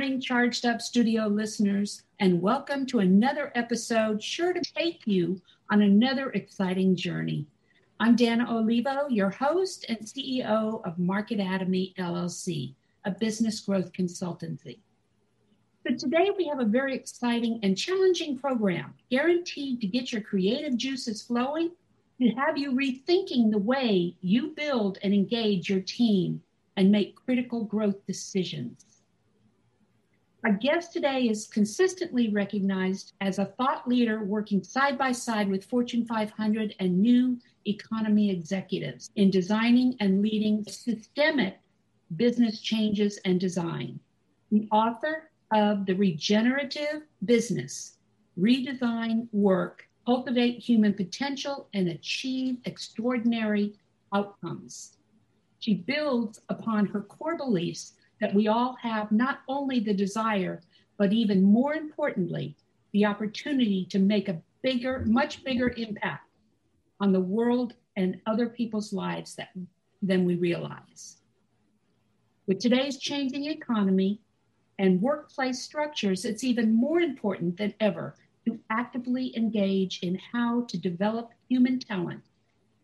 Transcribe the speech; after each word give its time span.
Morning, 0.00 0.18
Charged 0.18 0.64
Up 0.64 0.80
Studio 0.80 1.26
listeners, 1.26 2.04
and 2.20 2.40
welcome 2.40 2.86
to 2.86 3.00
another 3.00 3.52
episode 3.54 4.22
sure 4.22 4.54
to 4.54 4.62
take 4.74 5.06
you 5.06 5.42
on 5.68 5.82
another 5.82 6.30
exciting 6.30 6.96
journey. 6.96 7.44
I'm 8.00 8.16
Dana 8.16 8.46
Olivo, 8.50 9.10
your 9.10 9.28
host 9.28 9.84
and 9.90 9.98
CEO 9.98 10.82
of 10.86 10.96
Marketatomy 10.96 11.94
LLC, 11.96 12.72
a 13.04 13.10
business 13.10 13.60
growth 13.60 13.92
consultancy. 13.92 14.78
So 15.86 15.94
today 15.94 16.30
we 16.34 16.46
have 16.46 16.60
a 16.60 16.64
very 16.64 16.94
exciting 16.94 17.60
and 17.62 17.76
challenging 17.76 18.38
program 18.38 18.94
guaranteed 19.10 19.82
to 19.82 19.86
get 19.86 20.12
your 20.12 20.22
creative 20.22 20.78
juices 20.78 21.20
flowing, 21.20 21.72
and 22.20 22.38
have 22.38 22.56
you 22.56 22.72
rethinking 22.72 23.50
the 23.50 23.58
way 23.58 24.16
you 24.22 24.54
build 24.56 24.96
and 25.02 25.12
engage 25.12 25.68
your 25.68 25.82
team 25.82 26.40
and 26.78 26.90
make 26.90 27.22
critical 27.22 27.64
growth 27.64 28.06
decisions. 28.06 28.89
Our 30.42 30.52
guest 30.52 30.94
today 30.94 31.28
is 31.28 31.46
consistently 31.46 32.30
recognized 32.30 33.12
as 33.20 33.38
a 33.38 33.44
thought 33.44 33.86
leader 33.86 34.24
working 34.24 34.62
side 34.62 34.96
by 34.96 35.12
side 35.12 35.50
with 35.50 35.66
Fortune 35.66 36.06
500 36.06 36.74
and 36.80 36.98
new 36.98 37.38
economy 37.66 38.30
executives 38.30 39.10
in 39.16 39.30
designing 39.30 39.96
and 40.00 40.22
leading 40.22 40.64
systemic 40.64 41.58
business 42.16 42.58
changes 42.62 43.18
and 43.26 43.38
design. 43.38 44.00
The 44.50 44.66
author 44.72 45.30
of 45.52 45.84
The 45.84 45.94
Regenerative 45.94 47.02
Business 47.26 47.98
Redesign 48.38 49.28
Work, 49.32 49.86
Cultivate 50.06 50.58
Human 50.58 50.94
Potential, 50.94 51.68
and 51.74 51.88
Achieve 51.88 52.56
Extraordinary 52.64 53.74
Outcomes. 54.14 54.96
She 55.58 55.74
builds 55.74 56.40
upon 56.48 56.86
her 56.86 57.02
core 57.02 57.36
beliefs 57.36 57.92
that 58.20 58.34
we 58.34 58.48
all 58.48 58.76
have 58.80 59.10
not 59.10 59.40
only 59.48 59.80
the 59.80 59.94
desire, 59.94 60.60
but 60.98 61.12
even 61.12 61.42
more 61.42 61.74
importantly, 61.74 62.56
the 62.92 63.06
opportunity 63.06 63.86
to 63.86 63.98
make 63.98 64.28
a 64.28 64.40
bigger, 64.62 65.04
much 65.06 65.42
bigger 65.44 65.72
impact 65.76 66.28
on 67.00 67.12
the 67.12 67.20
world 67.20 67.74
and 67.96 68.20
other 68.26 68.48
people's 68.48 68.92
lives 68.92 69.34
that, 69.36 69.50
than 70.02 70.24
we 70.24 70.36
realize. 70.36 71.16
With 72.46 72.58
today's 72.58 72.98
changing 72.98 73.46
economy 73.46 74.20
and 74.78 75.00
workplace 75.00 75.62
structures, 75.62 76.24
it's 76.24 76.44
even 76.44 76.74
more 76.74 77.00
important 77.00 77.56
than 77.56 77.74
ever 77.80 78.16
to 78.46 78.58
actively 78.70 79.36
engage 79.36 80.00
in 80.02 80.18
how 80.32 80.62
to 80.62 80.78
develop 80.78 81.30
human 81.48 81.78
talent 81.78 82.22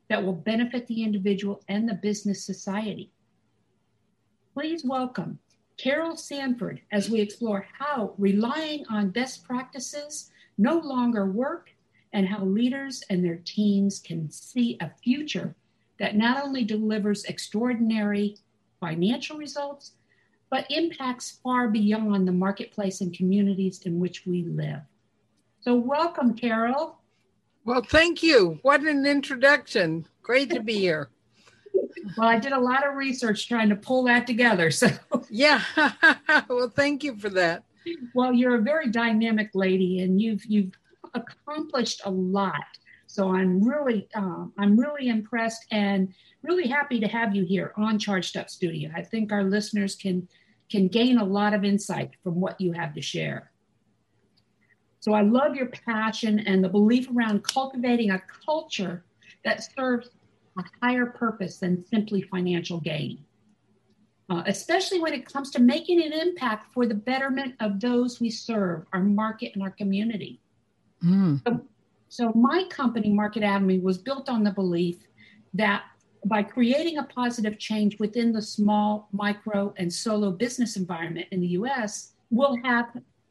that 0.08 0.22
will 0.22 0.34
benefit 0.34 0.86
the 0.86 1.02
individual 1.02 1.62
and 1.68 1.88
the 1.88 1.94
business 1.94 2.44
society. 2.44 3.10
Please 4.56 4.86
welcome 4.86 5.38
Carol 5.76 6.16
Sanford 6.16 6.80
as 6.90 7.10
we 7.10 7.20
explore 7.20 7.66
how 7.78 8.14
relying 8.16 8.86
on 8.88 9.10
best 9.10 9.44
practices 9.44 10.30
no 10.56 10.78
longer 10.78 11.26
work 11.26 11.68
and 12.14 12.26
how 12.26 12.42
leaders 12.42 13.02
and 13.10 13.22
their 13.22 13.42
teams 13.44 13.98
can 13.98 14.30
see 14.30 14.78
a 14.80 14.90
future 15.04 15.54
that 15.98 16.16
not 16.16 16.42
only 16.42 16.64
delivers 16.64 17.24
extraordinary 17.24 18.38
financial 18.80 19.36
results, 19.36 19.92
but 20.48 20.64
impacts 20.70 21.38
far 21.42 21.68
beyond 21.68 22.26
the 22.26 22.32
marketplace 22.32 23.02
and 23.02 23.12
communities 23.14 23.82
in 23.82 24.00
which 24.00 24.24
we 24.24 24.44
live. 24.44 24.80
So, 25.60 25.74
welcome, 25.74 26.32
Carol. 26.32 26.96
Well, 27.66 27.82
thank 27.82 28.22
you. 28.22 28.58
What 28.62 28.80
an 28.84 29.04
introduction. 29.04 30.06
Great 30.22 30.48
to 30.48 30.62
be 30.62 30.78
here. 30.78 31.10
Well, 32.16 32.28
I 32.28 32.38
did 32.38 32.52
a 32.52 32.60
lot 32.60 32.86
of 32.86 32.94
research 32.94 33.48
trying 33.48 33.68
to 33.68 33.76
pull 33.76 34.04
that 34.04 34.26
together. 34.26 34.70
So, 34.76 34.88
yeah. 35.30 35.62
well, 36.48 36.68
thank 36.68 37.02
you 37.02 37.16
for 37.16 37.30
that. 37.30 37.64
Well, 38.14 38.32
you're 38.32 38.56
a 38.56 38.62
very 38.62 38.90
dynamic 38.90 39.50
lady, 39.54 40.00
and 40.00 40.20
you've 40.20 40.44
you've 40.46 40.72
accomplished 41.14 42.02
a 42.04 42.10
lot. 42.10 42.64
So 43.06 43.34
I'm 43.34 43.62
really 43.62 44.08
um, 44.14 44.52
I'm 44.58 44.78
really 44.78 45.08
impressed 45.08 45.66
and 45.70 46.12
really 46.42 46.68
happy 46.68 47.00
to 47.00 47.08
have 47.08 47.34
you 47.34 47.44
here 47.44 47.72
on 47.76 47.98
Charged 47.98 48.36
Up 48.36 48.50
Studio. 48.50 48.90
I 48.94 49.02
think 49.02 49.32
our 49.32 49.44
listeners 49.44 49.94
can 49.94 50.28
can 50.70 50.88
gain 50.88 51.18
a 51.18 51.24
lot 51.24 51.54
of 51.54 51.64
insight 51.64 52.10
from 52.22 52.40
what 52.40 52.60
you 52.60 52.72
have 52.72 52.94
to 52.94 53.00
share. 53.02 53.50
So 55.00 55.12
I 55.12 55.22
love 55.22 55.54
your 55.54 55.66
passion 55.66 56.40
and 56.40 56.62
the 56.62 56.68
belief 56.68 57.08
around 57.14 57.44
cultivating 57.44 58.10
a 58.10 58.20
culture 58.44 59.04
that 59.44 59.62
serves 59.74 60.10
a 60.58 60.64
higher 60.82 61.06
purpose 61.06 61.58
than 61.58 61.84
simply 61.86 62.22
financial 62.22 62.80
gain, 62.80 63.18
uh, 64.30 64.42
especially 64.46 65.00
when 65.00 65.12
it 65.12 65.30
comes 65.30 65.50
to 65.50 65.60
making 65.60 66.02
an 66.02 66.12
impact 66.12 66.72
for 66.72 66.86
the 66.86 66.94
betterment 66.94 67.54
of 67.60 67.80
those 67.80 68.20
we 68.20 68.30
serve, 68.30 68.84
our 68.92 69.02
market, 69.02 69.52
and 69.54 69.62
our 69.62 69.70
community. 69.70 70.40
Mm. 71.04 71.42
So, 71.46 71.60
so, 72.08 72.32
my 72.32 72.64
company, 72.70 73.10
Marketatomy, 73.10 73.82
was 73.82 73.98
built 73.98 74.28
on 74.28 74.44
the 74.44 74.50
belief 74.50 74.96
that 75.54 75.84
by 76.24 76.42
creating 76.42 76.98
a 76.98 77.04
positive 77.04 77.58
change 77.58 77.98
within 77.98 78.32
the 78.32 78.42
small, 78.42 79.08
micro, 79.12 79.72
and 79.76 79.92
solo 79.92 80.30
business 80.30 80.76
environment 80.76 81.26
in 81.30 81.40
the 81.40 81.48
US, 81.48 82.12
we'll 82.30 82.56
have 82.64 82.86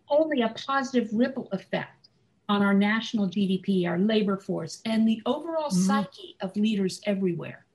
only 0.10 0.42
a 0.42 0.50
positive 0.50 1.10
ripple 1.12 1.50
effect 1.52 2.05
on 2.48 2.62
our 2.62 2.74
national 2.74 3.28
GDP, 3.30 3.88
our 3.88 3.98
labor 3.98 4.38
force, 4.38 4.82
and 4.86 5.08
the 5.08 5.22
overall 5.26 5.70
mm-hmm. 5.70 5.82
psyche 5.82 6.36
of 6.42 6.56
leaders 6.56 7.02
everywhere. 7.06 7.66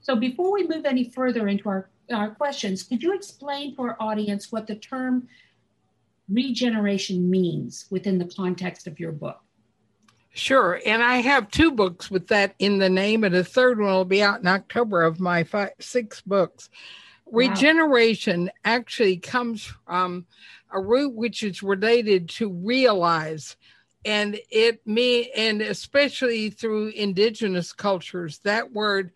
So, 0.00 0.16
before 0.16 0.52
we 0.52 0.66
move 0.66 0.84
any 0.84 1.10
further 1.10 1.48
into 1.48 1.68
our, 1.68 1.90
our 2.12 2.30
questions, 2.30 2.82
could 2.82 3.02
you 3.02 3.14
explain 3.14 3.76
to 3.76 3.82
our 3.82 3.96
audience 4.00 4.50
what 4.50 4.66
the 4.66 4.76
term 4.76 5.28
regeneration 6.28 7.30
means 7.30 7.86
within 7.90 8.18
the 8.18 8.24
context 8.24 8.86
of 8.86 8.98
your 8.98 9.12
book? 9.12 9.40
Sure. 10.32 10.80
And 10.86 11.02
I 11.02 11.16
have 11.16 11.50
two 11.50 11.72
books 11.72 12.10
with 12.10 12.28
that 12.28 12.54
in 12.58 12.78
the 12.78 12.88
name, 12.88 13.24
and 13.24 13.34
a 13.34 13.42
third 13.42 13.80
one 13.80 13.92
will 13.92 14.04
be 14.04 14.22
out 14.22 14.40
in 14.40 14.46
October 14.46 15.02
of 15.02 15.18
my 15.18 15.44
five, 15.44 15.72
six 15.80 16.20
books. 16.20 16.70
Wow. 17.26 17.40
Regeneration 17.40 18.50
actually 18.64 19.16
comes 19.16 19.64
from 19.86 20.26
a 20.72 20.80
root 20.80 21.14
which 21.14 21.42
is 21.42 21.62
related 21.62 22.28
to 22.30 22.52
realize. 22.52 23.56
And 24.04 24.38
it 24.50 24.86
me 24.86 25.30
and 25.32 25.60
especially 25.60 26.50
through 26.50 26.88
indigenous 26.88 27.72
cultures 27.72 28.38
that 28.44 28.72
word 28.72 29.12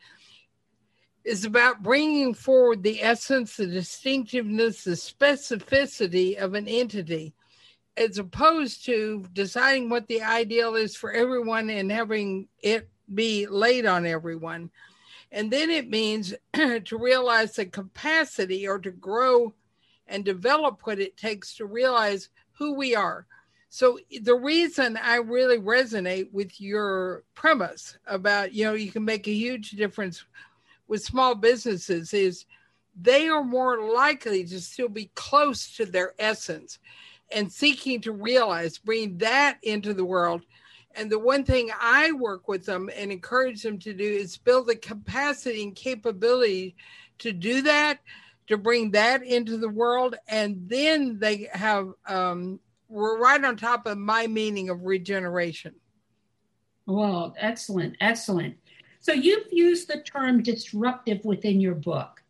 is 1.25 1.47
about 1.47 1.83
bringing 1.83 2.35
forward 2.35 2.83
the 2.83 3.03
essence 3.03 3.57
the 3.57 3.67
distinctiveness 3.67 4.85
the 4.85 4.91
specificity 4.91 6.37
of 6.37 6.53
an 6.53 6.69
entity 6.69 7.35
as 7.97 8.19
opposed 8.19 8.85
to 8.85 9.25
deciding 9.33 9.89
what 9.89 10.07
the 10.09 10.23
ideal 10.23 10.75
is 10.75 10.97
for 10.97 11.13
everyone 11.13 11.71
and 11.71 11.91
having 11.91 12.49
it 12.61 12.89
be 13.13 13.47
laid 13.47 13.87
on 13.87 14.07
everyone. 14.07 14.71
And 15.31 15.51
then 15.51 15.71
it 15.71 15.89
means 15.89 16.35
to 16.55 16.99
realize 16.99 17.55
the 17.55 17.67
capacity 17.67 18.67
or 18.67 18.79
to 18.79 18.91
grow 18.91 19.55
and 20.07 20.25
develop 20.25 20.81
what 20.85 20.99
it 20.99 21.17
takes 21.17 21.57
to 21.57 21.67
realize 21.67 22.29
who 22.53 22.75
we 22.75 22.95
are. 22.95 23.27
So 23.69 23.99
the 24.23 24.37
reason 24.37 24.97
I 24.97 25.17
really 25.17 25.59
resonate 25.59 26.33
with 26.33 26.61
your 26.61 27.25
premise 27.35 27.99
about, 28.07 28.53
you 28.55 28.65
know, 28.65 28.75
you 28.75 28.93
can 28.93 29.05
make 29.05 29.27
a 29.27 29.33
huge 29.33 29.71
difference 29.71 30.25
with 30.87 31.03
small 31.03 31.35
businesses 31.35 32.15
is 32.15 32.47
they 33.01 33.27
are 33.29 33.43
more 33.43 33.93
likely 33.93 34.45
to 34.45 34.61
still 34.61 34.89
be 34.89 35.11
close 35.17 35.75
to 35.77 35.87
their 35.87 36.15
essence 36.19 36.79
and 37.33 37.51
seeking 37.51 38.01
to 38.03 38.13
realize, 38.13 38.79
bring 38.79 39.19
that 39.19 39.59
into 39.63 39.95
the 39.95 40.05
world 40.05 40.43
And 40.95 41.11
the 41.11 41.19
one 41.19 41.45
thing 41.45 41.71
I 41.81 42.13
work 42.13 42.47
with 42.49 42.65
them 42.65 42.89
and 42.95 43.11
encourage 43.11 43.63
them 43.63 43.79
to 43.81 43.93
do 43.93 44.05
is 44.05 44.37
build 44.37 44.69
the 44.69 44.77
capacity 44.77 45.63
and 45.63 45.75
capability 45.75 46.77
to 47.19 47.33
do 47.33 47.63
that, 47.63 47.99
to 48.47 48.59
bring 48.59 48.91
that 48.93 49.23
into 49.23 49.57
the 49.57 49.69
world. 49.69 50.17
And 50.29 50.69
then 50.69 51.19
they 51.19 51.49
have, 51.53 51.93
um, 52.07 52.61
we're 52.89 53.19
right 53.19 53.43
on 53.43 53.57
top 53.57 53.87
of 53.87 53.99
my 53.99 54.27
meaning 54.27 54.69
of 54.69 54.83
regeneration. 54.83 55.75
Well, 56.87 57.35
excellent, 57.39 57.97
excellent. 58.01 58.57
So 59.01 59.13
you've 59.13 59.49
used 59.51 59.89
the 59.89 60.03
term 60.03 60.43
disruptive 60.43 61.25
within 61.25 61.61
your 61.61 61.75
book. 61.75 62.23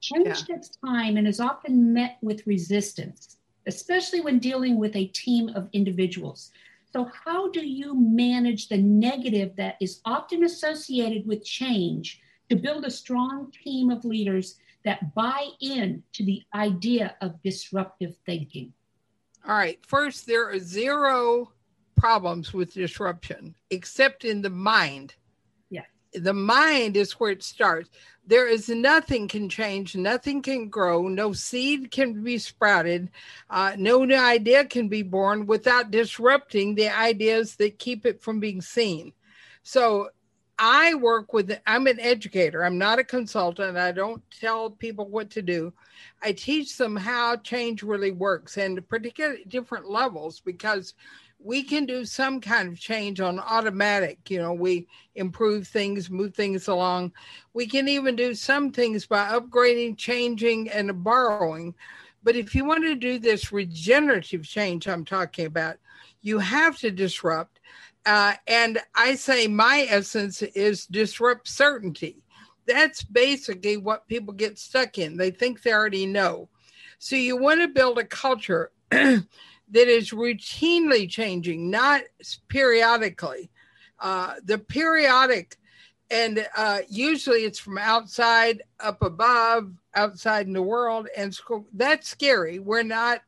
Change 0.00 0.26
yeah. 0.26 0.34
takes 0.34 0.70
time 0.84 1.16
and 1.16 1.28
is 1.28 1.38
often 1.38 1.92
met 1.92 2.18
with 2.22 2.46
resistance, 2.46 3.36
especially 3.66 4.20
when 4.20 4.40
dealing 4.40 4.78
with 4.78 4.96
a 4.96 5.06
team 5.06 5.48
of 5.50 5.68
individuals. 5.72 6.50
So, 6.92 7.08
how 7.24 7.50
do 7.50 7.66
you 7.66 7.94
manage 7.94 8.68
the 8.68 8.76
negative 8.76 9.56
that 9.56 9.76
is 9.80 10.00
often 10.04 10.44
associated 10.44 11.26
with 11.26 11.44
change 11.44 12.20
to 12.50 12.56
build 12.56 12.84
a 12.84 12.90
strong 12.90 13.50
team 13.64 13.90
of 13.90 14.04
leaders 14.04 14.58
that 14.84 15.14
buy 15.14 15.48
in 15.60 16.02
to 16.14 16.24
the 16.24 16.42
idea 16.54 17.16
of 17.20 17.42
disruptive 17.42 18.16
thinking? 18.26 18.72
All 19.46 19.54
right. 19.54 19.78
First, 19.86 20.26
there 20.26 20.48
are 20.50 20.58
zero 20.58 21.52
problems 21.96 22.52
with 22.52 22.74
disruption 22.74 23.54
except 23.70 24.24
in 24.24 24.42
the 24.42 24.50
mind. 24.50 25.14
Yeah. 25.70 25.84
The 26.14 26.34
mind 26.34 26.96
is 26.96 27.12
where 27.12 27.30
it 27.30 27.42
starts. 27.42 27.90
There 28.24 28.46
is 28.46 28.68
nothing 28.68 29.26
can 29.26 29.48
change, 29.48 29.96
nothing 29.96 30.42
can 30.42 30.68
grow, 30.68 31.08
no 31.08 31.32
seed 31.32 31.90
can 31.90 32.22
be 32.22 32.38
sprouted, 32.38 33.10
uh, 33.50 33.74
no 33.76 34.04
new 34.04 34.16
idea 34.16 34.64
can 34.64 34.88
be 34.88 35.02
born 35.02 35.46
without 35.46 35.90
disrupting 35.90 36.76
the 36.76 36.88
ideas 36.88 37.56
that 37.56 37.80
keep 37.80 38.06
it 38.06 38.22
from 38.22 38.38
being 38.38 38.60
seen. 38.60 39.12
So 39.64 40.10
I 40.58 40.94
work 40.94 41.32
with, 41.32 41.58
I'm 41.66 41.86
an 41.86 41.98
educator, 41.98 42.64
I'm 42.64 42.78
not 42.78 42.98
a 42.98 43.04
consultant, 43.04 43.76
I 43.76 43.92
don't 43.92 44.22
tell 44.30 44.70
people 44.70 45.08
what 45.08 45.30
to 45.30 45.42
do. 45.42 45.72
I 46.22 46.32
teach 46.32 46.76
them 46.76 46.96
how 46.96 47.36
change 47.36 47.82
really 47.82 48.12
works 48.12 48.58
and 48.58 48.86
particularly 48.88 49.44
different 49.48 49.88
levels 49.88 50.40
because 50.40 50.94
we 51.44 51.62
can 51.62 51.86
do 51.86 52.04
some 52.04 52.40
kind 52.40 52.68
of 52.68 52.78
change 52.78 53.20
on 53.20 53.40
automatic. 53.40 54.30
You 54.30 54.38
know, 54.38 54.52
we 54.52 54.86
improve 55.14 55.66
things, 55.66 56.10
move 56.10 56.34
things 56.34 56.68
along. 56.68 57.12
We 57.52 57.66
can 57.66 57.88
even 57.88 58.16
do 58.16 58.34
some 58.34 58.70
things 58.70 59.06
by 59.06 59.28
upgrading, 59.28 59.98
changing, 59.98 60.70
and 60.70 61.02
borrowing. 61.02 61.74
But 62.22 62.36
if 62.36 62.54
you 62.54 62.64
want 62.64 62.84
to 62.84 62.94
do 62.94 63.18
this 63.18 63.52
regenerative 63.52 64.44
change 64.44 64.86
I'm 64.86 65.04
talking 65.04 65.46
about, 65.46 65.76
you 66.20 66.38
have 66.38 66.78
to 66.78 66.90
disrupt. 66.90 67.51
Uh, 68.04 68.34
and 68.46 68.80
I 68.94 69.14
say 69.14 69.46
my 69.46 69.86
essence 69.88 70.42
is 70.42 70.86
disrupt 70.86 71.48
certainty. 71.48 72.22
That's 72.66 73.02
basically 73.02 73.76
what 73.76 74.08
people 74.08 74.34
get 74.34 74.58
stuck 74.58 74.98
in. 74.98 75.16
They 75.16 75.30
think 75.30 75.62
they 75.62 75.72
already 75.72 76.06
know. 76.06 76.48
So 76.98 77.16
you 77.16 77.36
want 77.36 77.60
to 77.60 77.68
build 77.68 77.98
a 77.98 78.04
culture 78.04 78.70
that 78.90 79.26
is 79.74 80.10
routinely 80.10 81.08
changing, 81.08 81.70
not 81.70 82.02
periodically. 82.48 83.50
Uh, 83.98 84.34
the 84.44 84.58
periodic, 84.58 85.56
and 86.10 86.46
uh, 86.56 86.80
usually 86.88 87.44
it's 87.44 87.58
from 87.58 87.78
outside, 87.78 88.62
up 88.80 89.02
above, 89.02 89.72
outside 89.94 90.46
in 90.46 90.52
the 90.52 90.62
world, 90.62 91.08
and 91.16 91.34
school. 91.34 91.66
That's 91.72 92.08
scary. 92.08 92.58
We're 92.58 92.82
not, 92.82 93.22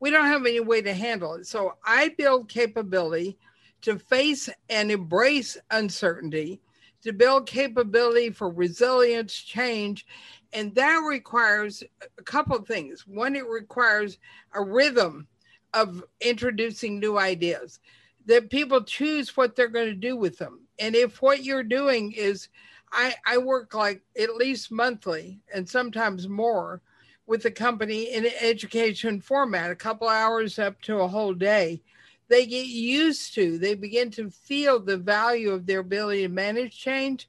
we 0.00 0.10
don't 0.10 0.26
have 0.26 0.44
any 0.44 0.60
way 0.60 0.82
to 0.82 0.92
handle 0.92 1.34
it. 1.34 1.46
So 1.46 1.74
I 1.84 2.14
build 2.16 2.48
capability 2.48 3.38
to 3.86 4.00
face 4.00 4.50
and 4.68 4.90
embrace 4.90 5.56
uncertainty, 5.70 6.60
to 7.02 7.12
build 7.12 7.46
capability 7.46 8.30
for 8.30 8.50
resilience, 8.50 9.32
change, 9.32 10.04
and 10.52 10.74
that 10.74 10.96
requires 11.08 11.84
a 12.18 12.22
couple 12.24 12.56
of 12.56 12.66
things. 12.66 13.06
One, 13.06 13.36
it 13.36 13.46
requires 13.46 14.18
a 14.54 14.60
rhythm 14.60 15.28
of 15.72 16.02
introducing 16.20 16.98
new 16.98 17.16
ideas 17.16 17.78
that 18.24 18.50
people 18.50 18.82
choose 18.82 19.36
what 19.36 19.54
they're 19.54 19.68
going 19.68 19.86
to 19.86 19.94
do 19.94 20.16
with 20.16 20.36
them 20.36 20.62
and 20.78 20.96
if 20.96 21.22
what 21.22 21.44
you're 21.44 21.62
doing 21.62 22.12
is 22.12 22.48
i 22.92 23.14
i 23.26 23.36
work 23.36 23.74
like 23.74 24.00
at 24.18 24.36
least 24.36 24.72
monthly 24.72 25.38
and 25.54 25.68
sometimes 25.68 26.28
more 26.28 26.80
with 27.26 27.42
the 27.42 27.50
company 27.50 28.14
in 28.14 28.26
education 28.40 29.20
format 29.20 29.70
a 29.70 29.76
couple 29.76 30.08
hours 30.08 30.58
up 30.58 30.80
to 30.80 31.00
a 31.00 31.08
whole 31.08 31.34
day 31.34 31.80
they 32.28 32.46
get 32.46 32.66
used 32.66 33.34
to 33.34 33.58
they 33.58 33.74
begin 33.74 34.10
to 34.10 34.30
feel 34.30 34.80
the 34.80 34.96
value 34.96 35.50
of 35.50 35.66
their 35.66 35.80
ability 35.80 36.22
to 36.22 36.28
manage 36.28 36.78
change 36.78 37.28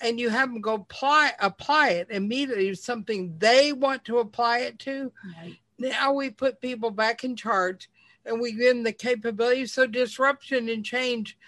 and 0.00 0.18
you 0.18 0.28
have 0.28 0.48
them 0.48 0.60
go 0.60 0.74
apply 0.74 1.32
apply 1.40 1.90
it 1.90 2.08
immediately 2.10 2.68
to 2.70 2.76
something 2.76 3.34
they 3.38 3.72
want 3.72 4.04
to 4.04 4.18
apply 4.18 4.60
it 4.60 4.78
to 4.78 5.12
right 5.42 5.58
now 5.78 6.12
we 6.12 6.30
put 6.30 6.60
people 6.60 6.90
back 6.90 7.24
in 7.24 7.36
charge 7.36 7.88
and 8.26 8.40
we 8.40 8.52
give 8.52 8.74
them 8.74 8.82
the 8.82 8.92
capability. 8.92 9.66
So 9.66 9.86
disruption 9.86 10.68
and 10.68 10.84
change, 10.84 11.38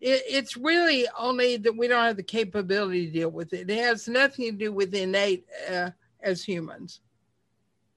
it, 0.00 0.22
it's 0.28 0.56
really 0.56 1.06
only 1.18 1.56
that 1.58 1.76
we 1.76 1.88
don't 1.88 2.04
have 2.04 2.16
the 2.16 2.22
capability 2.22 3.06
to 3.06 3.12
deal 3.12 3.30
with 3.30 3.52
it. 3.52 3.70
It 3.70 3.78
has 3.78 4.08
nothing 4.08 4.46
to 4.46 4.52
do 4.52 4.72
with 4.72 4.94
innate 4.94 5.46
uh, 5.70 5.90
as 6.20 6.44
humans. 6.44 7.00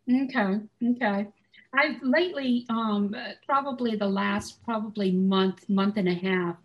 Okay. 0.09 0.59
Okay. 0.83 1.27
I've 1.73 2.01
lately, 2.01 2.65
um, 2.69 3.15
probably 3.45 3.95
the 3.95 4.07
last 4.07 4.63
probably 4.63 5.11
month, 5.11 5.69
month 5.69 5.97
and 5.97 6.09
a 6.09 6.13
half, 6.13 6.55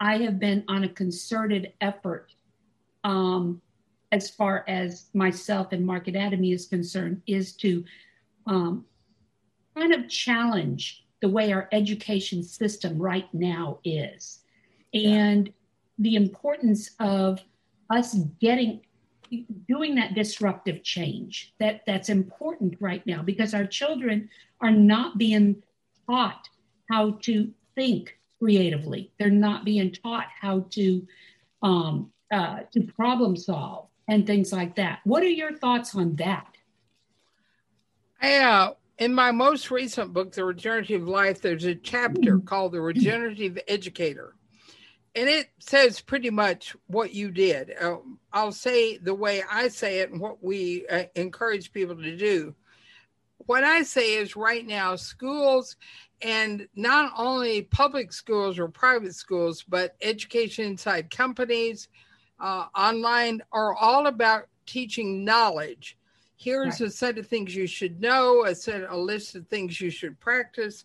I 0.00 0.18
have 0.18 0.38
been 0.38 0.64
on 0.68 0.84
a 0.84 0.88
concerted 0.88 1.72
effort 1.80 2.32
um, 3.04 3.60
as 4.12 4.30
far 4.30 4.64
as 4.68 5.06
myself 5.12 5.72
and 5.72 5.86
Marketatomy 5.86 6.54
is 6.54 6.66
concerned, 6.66 7.20
is 7.26 7.52
to 7.56 7.84
um, 8.46 8.84
kind 9.76 9.92
of 9.92 10.08
challenge 10.08 11.04
the 11.20 11.28
way 11.28 11.52
our 11.52 11.68
education 11.72 12.42
system 12.42 12.98
right 12.98 13.32
now 13.32 13.78
is. 13.84 14.40
And 14.92 15.52
the 15.98 16.16
importance 16.16 16.90
of 17.00 17.40
us 17.90 18.14
getting 18.40 18.80
doing 19.66 19.94
that 19.96 20.14
disruptive 20.14 20.82
change 20.82 21.54
that 21.58 21.82
that's 21.86 22.08
important 22.08 22.76
right 22.78 23.04
now 23.06 23.22
because 23.22 23.54
our 23.54 23.66
children 23.66 24.28
are 24.64 24.72
not 24.72 25.18
being 25.18 25.62
taught 26.08 26.48
how 26.90 27.12
to 27.22 27.52
think 27.74 28.18
creatively 28.40 29.12
they're 29.18 29.30
not 29.30 29.64
being 29.64 29.92
taught 29.92 30.26
how 30.40 30.60
to 30.70 31.06
um, 31.62 32.10
uh, 32.32 32.60
to 32.72 32.82
problem 32.82 33.36
solve 33.36 33.86
and 34.08 34.26
things 34.26 34.52
like 34.52 34.74
that 34.76 34.98
what 35.04 35.22
are 35.22 35.26
your 35.26 35.56
thoughts 35.58 35.94
on 35.94 36.16
that 36.16 36.48
yeah 38.22 38.70
in 38.98 39.14
my 39.14 39.32
most 39.32 39.70
recent 39.70 40.12
book, 40.12 40.32
The 40.32 40.44
Regenerative 40.44 41.08
Life, 41.08 41.40
there's 41.40 41.64
a 41.64 41.74
chapter 41.74 42.38
mm. 42.38 42.44
called 42.44 42.72
The 42.72 42.80
Regenerative 42.80 43.58
Educator. 43.66 44.34
And 45.16 45.28
it 45.28 45.48
says 45.58 46.00
pretty 46.00 46.30
much 46.30 46.74
what 46.86 47.14
you 47.14 47.30
did. 47.30 47.72
Uh, 47.80 47.96
I'll 48.32 48.52
say 48.52 48.98
the 48.98 49.14
way 49.14 49.42
I 49.48 49.68
say 49.68 50.00
it 50.00 50.10
and 50.10 50.20
what 50.20 50.42
we 50.42 50.86
uh, 50.88 51.04
encourage 51.14 51.72
people 51.72 51.96
to 51.96 52.16
do. 52.16 52.54
What 53.46 53.64
I 53.64 53.82
say 53.82 54.14
is 54.14 54.36
right 54.36 54.66
now, 54.66 54.96
schools 54.96 55.76
and 56.22 56.66
not 56.74 57.12
only 57.16 57.62
public 57.62 58.12
schools 58.12 58.58
or 58.58 58.68
private 58.68 59.14
schools, 59.14 59.64
but 59.68 59.96
education 60.00 60.64
inside 60.64 61.10
companies, 61.10 61.88
uh, 62.40 62.66
online, 62.74 63.42
are 63.52 63.74
all 63.74 64.06
about 64.06 64.44
teaching 64.66 65.24
knowledge 65.24 65.98
Here's 66.36 66.80
right. 66.80 66.88
a 66.88 66.90
set 66.90 67.16
of 67.18 67.26
things 67.26 67.54
you 67.54 67.66
should 67.66 68.00
know, 68.00 68.44
a 68.44 68.54
set, 68.54 68.82
a 68.90 68.96
list 68.96 69.34
of 69.34 69.46
things 69.48 69.80
you 69.80 69.90
should 69.90 70.20
practice. 70.20 70.84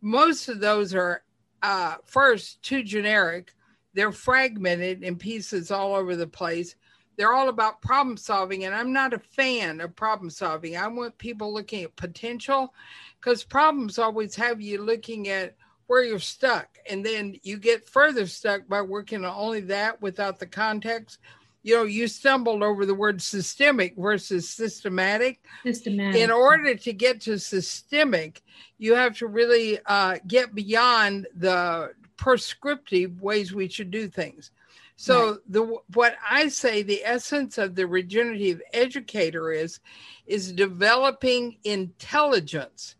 Most 0.00 0.48
of 0.48 0.60
those 0.60 0.94
are 0.94 1.22
uh, 1.62 1.96
first 2.04 2.62
too 2.62 2.82
generic. 2.82 3.54
They're 3.94 4.12
fragmented 4.12 5.02
in 5.02 5.16
pieces 5.16 5.70
all 5.70 5.94
over 5.94 6.16
the 6.16 6.26
place. 6.26 6.74
They're 7.16 7.32
all 7.32 7.48
about 7.48 7.82
problem 7.82 8.16
solving, 8.16 8.64
and 8.64 8.74
I'm 8.74 8.92
not 8.92 9.12
a 9.12 9.18
fan 9.18 9.80
of 9.80 9.94
problem 9.96 10.30
solving. 10.30 10.76
I 10.76 10.86
want 10.88 11.16
people 11.18 11.52
looking 11.52 11.84
at 11.84 11.96
potential 11.96 12.74
because 13.20 13.44
problems 13.44 13.98
always 13.98 14.34
have 14.36 14.60
you 14.60 14.82
looking 14.82 15.28
at 15.28 15.56
where 15.86 16.02
you're 16.02 16.18
stuck, 16.18 16.78
and 16.88 17.04
then 17.04 17.36
you 17.42 17.58
get 17.58 17.88
further 17.88 18.26
stuck 18.26 18.66
by 18.68 18.82
working 18.82 19.24
on 19.24 19.34
only 19.36 19.60
that 19.60 20.00
without 20.00 20.38
the 20.38 20.46
context 20.46 21.18
you 21.64 21.74
know, 21.74 21.84
you 21.84 22.06
stumbled 22.06 22.62
over 22.62 22.84
the 22.84 22.94
word 22.94 23.22
systemic 23.22 23.96
versus 23.96 24.48
systematic. 24.48 25.40
Systematic. 25.64 26.20
In 26.20 26.30
order 26.30 26.74
to 26.74 26.92
get 26.92 27.22
to 27.22 27.38
systemic, 27.38 28.42
you 28.76 28.94
have 28.94 29.16
to 29.18 29.26
really 29.26 29.78
uh, 29.86 30.18
get 30.26 30.54
beyond 30.54 31.26
the 31.34 31.94
prescriptive 32.16 33.20
ways 33.20 33.52
we 33.52 33.68
should 33.68 33.90
do 33.90 34.08
things. 34.08 34.50
So 34.96 35.30
right. 35.30 35.38
the 35.48 35.78
what 35.94 36.16
I 36.28 36.48
say 36.48 36.82
the 36.82 37.02
essence 37.04 37.58
of 37.58 37.74
the 37.74 37.86
regenerative 37.86 38.62
educator 38.72 39.50
is 39.50 39.80
is 40.26 40.52
developing 40.52 41.56
intelligence, 41.64 42.94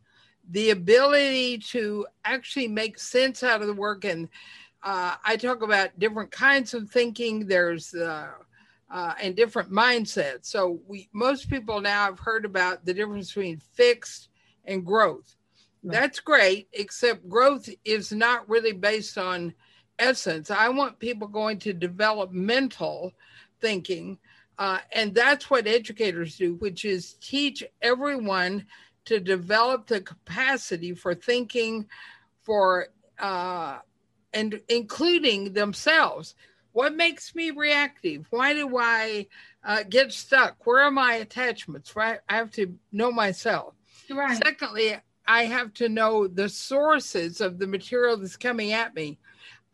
the 0.50 0.70
ability 0.70 1.58
to 1.58 2.06
actually 2.24 2.68
make 2.68 2.98
sense 2.98 3.42
out 3.42 3.60
of 3.60 3.68
the 3.68 3.74
work 3.74 4.04
and 4.04 4.28
uh, 4.84 5.14
I 5.24 5.36
talk 5.36 5.62
about 5.62 5.98
different 5.98 6.30
kinds 6.30 6.74
of 6.74 6.90
thinking. 6.90 7.46
There's 7.46 7.94
uh, 7.94 8.28
uh, 8.90 9.14
and 9.20 9.34
different 9.34 9.72
mindsets. 9.72 10.46
So 10.46 10.80
we 10.86 11.08
most 11.12 11.48
people 11.48 11.80
now 11.80 12.04
have 12.04 12.18
heard 12.18 12.44
about 12.44 12.84
the 12.84 12.92
difference 12.92 13.28
between 13.28 13.58
fixed 13.58 14.28
and 14.66 14.84
growth. 14.84 15.36
That's 15.92 16.20
great, 16.20 16.68
except 16.72 17.28
growth 17.28 17.68
is 17.84 18.12
not 18.12 18.48
really 18.48 18.72
based 18.72 19.18
on 19.18 19.54
essence. 19.98 20.50
I 20.50 20.68
want 20.70 20.98
people 20.98 21.28
going 21.28 21.58
to 21.60 21.72
developmental 21.72 23.12
thinking, 23.60 24.18
uh, 24.58 24.78
and 24.92 25.14
that's 25.14 25.50
what 25.50 25.66
educators 25.66 26.36
do, 26.36 26.54
which 26.54 26.84
is 26.84 27.14
teach 27.14 27.62
everyone 27.82 28.66
to 29.04 29.20
develop 29.20 29.86
the 29.86 30.00
capacity 30.00 30.94
for 30.94 31.14
thinking, 31.14 31.86
for 32.42 32.88
uh, 33.18 33.78
and 34.32 34.60
including 34.68 35.52
themselves. 35.52 36.34
What 36.72 36.96
makes 36.96 37.34
me 37.36 37.50
reactive? 37.50 38.26
Why 38.30 38.52
do 38.52 38.76
I 38.78 39.28
uh, 39.62 39.84
get 39.88 40.12
stuck? 40.12 40.66
Where 40.66 40.80
are 40.80 40.90
my 40.90 41.14
attachments? 41.14 41.94
Right, 41.94 42.18
I 42.28 42.36
have 42.36 42.50
to 42.52 42.76
know 42.90 43.12
myself. 43.12 43.74
Right. 44.10 44.36
Secondly, 44.44 44.96
I 45.26 45.44
have 45.44 45.72
to 45.74 45.88
know 45.88 46.26
the 46.26 46.48
sources 46.48 47.40
of 47.40 47.58
the 47.58 47.66
material 47.66 48.16
that's 48.16 48.36
coming 48.36 48.72
at 48.72 48.94
me. 48.94 49.18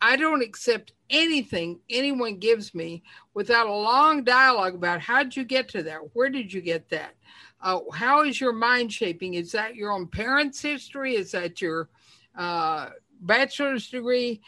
I 0.01 0.15
don't 0.15 0.41
accept 0.41 0.93
anything 1.09 1.79
anyone 1.89 2.37
gives 2.37 2.73
me 2.73 3.03
without 3.33 3.67
a 3.67 3.73
long 3.73 4.23
dialogue 4.23 4.73
about 4.73 5.01
how 5.01 5.23
did 5.23 5.37
you 5.37 5.43
get 5.43 5.69
to 5.69 5.83
that? 5.83 5.99
Where 6.13 6.29
did 6.29 6.51
you 6.51 6.61
get 6.61 6.89
that? 6.89 7.15
Uh, 7.61 7.81
how 7.93 8.23
is 8.23 8.41
your 8.41 8.53
mind 8.53 8.91
shaping? 8.91 9.35
Is 9.35 9.51
that 9.51 9.75
your 9.75 9.91
own 9.91 10.07
parents' 10.07 10.61
history? 10.61 11.15
Is 11.15 11.31
that 11.31 11.61
your 11.61 11.89
uh, 12.35 12.89
bachelor's 13.21 13.89
degree? 13.89 14.41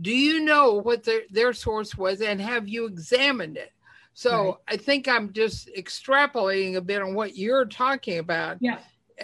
Do 0.00 0.14
you 0.14 0.44
know 0.44 0.74
what 0.74 1.04
their, 1.04 1.22
their 1.30 1.52
source 1.52 1.96
was 1.96 2.20
and 2.20 2.40
have 2.40 2.68
you 2.68 2.84
examined 2.84 3.56
it? 3.56 3.72
So 4.12 4.44
right. 4.44 4.54
I 4.68 4.76
think 4.76 5.08
I'm 5.08 5.32
just 5.32 5.70
extrapolating 5.74 6.76
a 6.76 6.80
bit 6.80 7.00
on 7.00 7.14
what 7.14 7.36
you're 7.36 7.64
talking 7.64 8.18
about. 8.18 8.58
Yeah. 8.60 8.78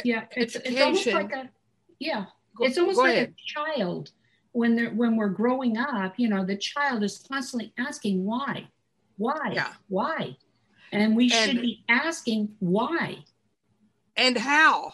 Yeah. 0.04 0.24
It's, 0.36 0.56
it's 0.56 0.80
almost 0.80 1.06
like 1.06 1.32
a, 1.32 1.50
yeah. 1.98 2.24
Go, 2.56 2.64
it's 2.64 2.78
almost 2.78 2.98
like 2.98 3.14
ahead. 3.14 3.34
a 3.34 3.76
child 3.76 4.10
when 4.52 4.76
they're, 4.76 4.90
when 4.90 5.16
we're 5.16 5.28
growing 5.28 5.76
up, 5.76 6.14
you 6.16 6.28
know, 6.28 6.44
the 6.44 6.56
child 6.56 7.02
is 7.02 7.24
constantly 7.30 7.72
asking 7.78 8.24
why, 8.24 8.68
why, 9.16 9.52
yeah. 9.52 9.72
why? 9.88 10.36
And 10.92 11.16
we 11.16 11.30
and, 11.32 11.50
should 11.50 11.60
be 11.60 11.84
asking 11.88 12.54
why. 12.60 13.18
And 14.16 14.38
how. 14.38 14.92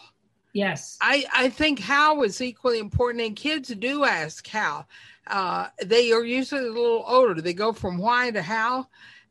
Yes. 0.53 0.97
I, 0.99 1.25
I 1.31 1.49
think 1.49 1.79
how 1.79 2.23
is 2.23 2.41
equally 2.41 2.79
important, 2.79 3.23
and 3.23 3.35
kids 3.35 3.69
do 3.69 4.03
ask 4.03 4.47
how. 4.47 4.85
Uh, 5.27 5.67
they 5.85 6.11
are 6.11 6.25
usually 6.25 6.65
a 6.65 6.71
little 6.71 7.05
older. 7.07 7.39
They 7.39 7.53
go 7.53 7.71
from 7.71 7.99
why 7.99 8.31
to 8.31 8.41
how. 8.41 8.87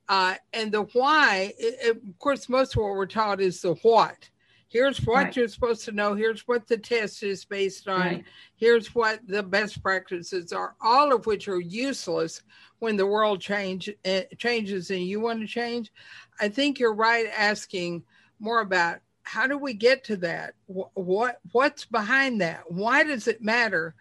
Uh, 0.08 0.36
and 0.52 0.72
the 0.72 0.82
why, 0.92 1.52
it, 1.58 1.76
it, 1.82 1.96
of 1.96 2.18
course, 2.18 2.48
most 2.48 2.76
of 2.76 2.82
what 2.82 2.92
we're 2.92 3.06
taught 3.06 3.40
is 3.40 3.60
the 3.60 3.74
what. 3.82 4.29
Here's 4.70 5.04
what 5.04 5.14
right. 5.16 5.36
you're 5.36 5.48
supposed 5.48 5.84
to 5.86 5.92
know. 5.92 6.14
Here's 6.14 6.46
what 6.46 6.68
the 6.68 6.78
test 6.78 7.24
is 7.24 7.44
based 7.44 7.88
on. 7.88 8.00
Right. 8.00 8.24
Here's 8.54 8.94
what 8.94 9.18
the 9.26 9.42
best 9.42 9.82
practices 9.82 10.52
are, 10.52 10.76
all 10.80 11.12
of 11.12 11.26
which 11.26 11.48
are 11.48 11.60
useless 11.60 12.42
when 12.78 12.96
the 12.96 13.06
world 13.06 13.40
change, 13.40 13.90
uh, 14.04 14.20
changes 14.38 14.92
and 14.92 15.02
you 15.02 15.18
want 15.18 15.40
to 15.40 15.46
change. 15.48 15.92
I 16.40 16.48
think 16.48 16.78
you're 16.78 16.94
right 16.94 17.26
asking 17.36 18.04
more 18.38 18.60
about 18.60 19.00
how 19.24 19.48
do 19.48 19.58
we 19.58 19.74
get 19.74 20.04
to 20.04 20.16
that? 20.18 20.54
What 20.66 21.40
what's 21.50 21.84
behind 21.84 22.40
that? 22.40 22.70
Why 22.70 23.02
does 23.02 23.26
it 23.26 23.42
matter? 23.42 23.96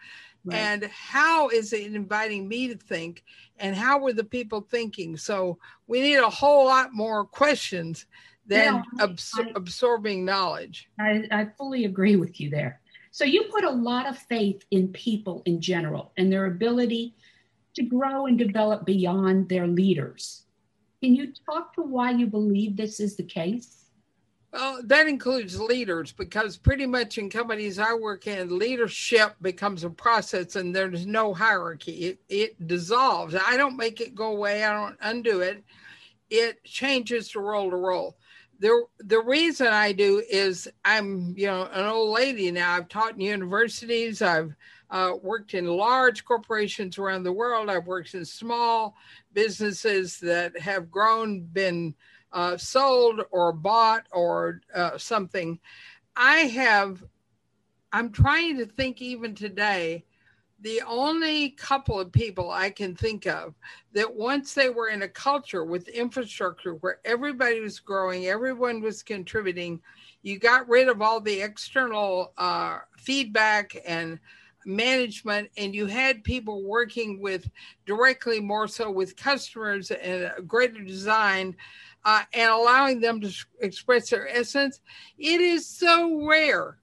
Right. 0.45 0.55
And 0.55 0.83
how 0.85 1.49
is 1.49 1.73
it 1.73 1.95
inviting 1.95 2.47
me 2.47 2.67
to 2.67 2.77
think? 2.77 3.23
And 3.57 3.75
how 3.75 3.97
were 3.97 4.13
the 4.13 4.23
people 4.23 4.61
thinking? 4.61 5.17
So 5.17 5.57
we 5.87 5.99
need 5.99 6.17
a 6.17 6.29
whole 6.29 6.65
lot 6.65 6.93
more 6.93 7.25
questions 7.25 8.05
than 8.49 8.83
absor- 8.97 9.47
I, 9.47 9.51
absorbing 9.55 10.25
knowledge. 10.25 10.89
I, 10.99 11.23
I 11.31 11.47
fully 11.57 11.85
agree 11.85 12.15
with 12.15 12.39
you 12.41 12.49
there. 12.49 12.81
So 13.11 13.23
you 13.23 13.43
put 13.43 13.63
a 13.63 13.69
lot 13.69 14.07
of 14.07 14.17
faith 14.17 14.63
in 14.71 14.89
people 14.89 15.41
in 15.45 15.61
general 15.61 16.11
and 16.17 16.31
their 16.31 16.45
ability 16.45 17.15
to 17.75 17.83
grow 17.83 18.25
and 18.25 18.37
develop 18.37 18.85
beyond 18.85 19.49
their 19.49 19.67
leaders. 19.67 20.43
Can 21.01 21.15
you 21.15 21.31
talk 21.49 21.73
to 21.75 21.81
why 21.81 22.11
you 22.11 22.27
believe 22.27 22.75
this 22.75 22.99
is 22.99 23.15
the 23.15 23.23
case? 23.23 23.85
Well, 24.51 24.81
that 24.85 25.07
includes 25.07 25.59
leaders 25.59 26.11
because 26.11 26.57
pretty 26.57 26.87
much 26.87 27.19
in 27.19 27.29
companies 27.29 27.77
I 27.77 27.93
work 27.93 28.25
in, 28.25 28.57
leadership 28.57 29.35
becomes 29.41 29.83
a 29.83 29.91
process 29.91 30.55
and 30.55 30.75
there's 30.75 31.05
no 31.05 31.33
hierarchy. 31.33 31.91
It, 31.91 32.19
it 32.29 32.67
dissolves. 32.67 33.35
I 33.35 33.57
don't 33.57 33.77
make 33.77 34.01
it 34.01 34.15
go 34.15 34.31
away, 34.31 34.63
I 34.63 34.73
don't 34.73 34.97
undo 35.01 35.41
it. 35.41 35.63
It 36.31 36.63
changes 36.63 37.29
to 37.29 37.39
role 37.39 37.69
to 37.69 37.75
role. 37.75 38.17
The, 38.59 38.83
the 38.99 39.21
reason 39.21 39.67
I 39.67 39.93
do 39.93 40.21
is 40.29 40.69
I'm, 40.83 41.33
you 41.37 41.47
know, 41.47 41.69
an 41.71 41.85
old 41.85 42.13
lady 42.13 42.51
now. 42.51 42.75
I've 42.75 42.89
taught 42.89 43.13
in 43.13 43.21
universities. 43.21 44.21
I've 44.21 44.53
uh, 44.89 45.13
worked 45.21 45.53
in 45.53 45.65
large 45.65 46.25
corporations 46.25 46.97
around 46.97 47.23
the 47.23 47.31
world. 47.31 47.69
I've 47.69 47.87
worked 47.87 48.15
in 48.15 48.25
small 48.25 48.95
businesses 49.33 50.19
that 50.19 50.59
have 50.59 50.91
grown, 50.91 51.41
been 51.41 51.95
uh, 52.33 52.57
sold 52.57 53.21
or 53.31 53.53
bought 53.53 54.05
or 54.11 54.61
uh, 54.75 54.97
something. 54.97 55.59
I 56.15 56.39
have, 56.39 57.03
I'm 57.93 58.11
trying 58.11 58.57
to 58.57 58.65
think 58.65 59.01
even 59.01 59.35
today, 59.35 60.05
the 60.61 60.81
only 60.87 61.51
couple 61.51 61.99
of 61.99 62.11
people 62.11 62.51
I 62.51 62.69
can 62.69 62.95
think 62.95 63.25
of 63.27 63.55
that 63.93 64.13
once 64.13 64.53
they 64.53 64.69
were 64.69 64.89
in 64.89 65.03
a 65.03 65.07
culture 65.07 65.63
with 65.63 65.87
infrastructure 65.87 66.75
where 66.75 66.99
everybody 67.05 67.61
was 67.61 67.79
growing, 67.79 68.27
everyone 68.27 68.81
was 68.81 69.01
contributing, 69.01 69.79
you 70.21 70.37
got 70.37 70.67
rid 70.67 70.89
of 70.89 71.01
all 71.01 71.21
the 71.21 71.41
external 71.41 72.33
uh, 72.37 72.79
feedback 72.97 73.75
and 73.85 74.19
management 74.65 75.49
and 75.57 75.73
you 75.73 75.85
had 75.85 76.23
people 76.23 76.63
working 76.63 77.21
with 77.21 77.49
directly 77.85 78.41
more 78.41 78.67
so 78.67 78.91
with 78.91 79.15
customers 79.15 79.89
and 79.91 80.31
greater 80.45 80.83
design 80.83 81.55
uh, 82.05 82.23
and 82.33 82.51
allowing 82.51 82.99
them 82.99 83.21
to 83.21 83.33
express 83.61 84.09
their 84.09 84.27
essence, 84.27 84.81
it 85.17 85.41
is 85.41 85.65
so 85.65 86.25
rare 86.25 86.77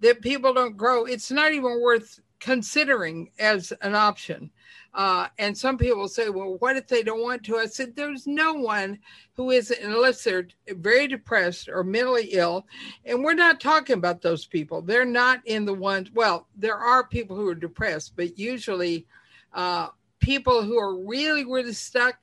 that 0.00 0.20
people 0.20 0.52
don't 0.52 0.76
grow. 0.76 1.04
It's 1.04 1.30
not 1.30 1.52
even 1.52 1.80
worth 1.80 2.20
considering 2.42 3.30
as 3.38 3.72
an 3.82 3.94
option. 3.94 4.50
Uh, 4.94 5.28
and 5.38 5.56
some 5.56 5.78
people 5.78 6.08
say, 6.08 6.28
well, 6.28 6.56
what 6.58 6.76
if 6.76 6.86
they 6.88 7.02
don't 7.02 7.22
want 7.22 7.44
to? 7.44 7.56
I 7.56 7.66
said, 7.66 7.94
there's 7.94 8.26
no 8.26 8.52
one 8.52 8.98
who 9.36 9.50
isn't, 9.50 9.80
unless 9.80 10.24
they're 10.24 10.48
very 10.68 11.06
depressed 11.06 11.68
or 11.68 11.82
mentally 11.84 12.30
ill. 12.32 12.66
And 13.06 13.22
we're 13.22 13.32
not 13.32 13.60
talking 13.60 13.96
about 13.96 14.20
those 14.20 14.44
people. 14.44 14.82
They're 14.82 15.04
not 15.06 15.40
in 15.46 15.64
the 15.64 15.72
ones, 15.72 16.10
well, 16.12 16.48
there 16.56 16.76
are 16.76 17.06
people 17.06 17.36
who 17.36 17.48
are 17.48 17.54
depressed, 17.54 18.14
but 18.16 18.38
usually 18.38 19.06
uh, 19.54 19.88
people 20.18 20.62
who 20.62 20.76
are 20.78 21.06
really, 21.06 21.44
really 21.44 21.72
stuck 21.72 22.16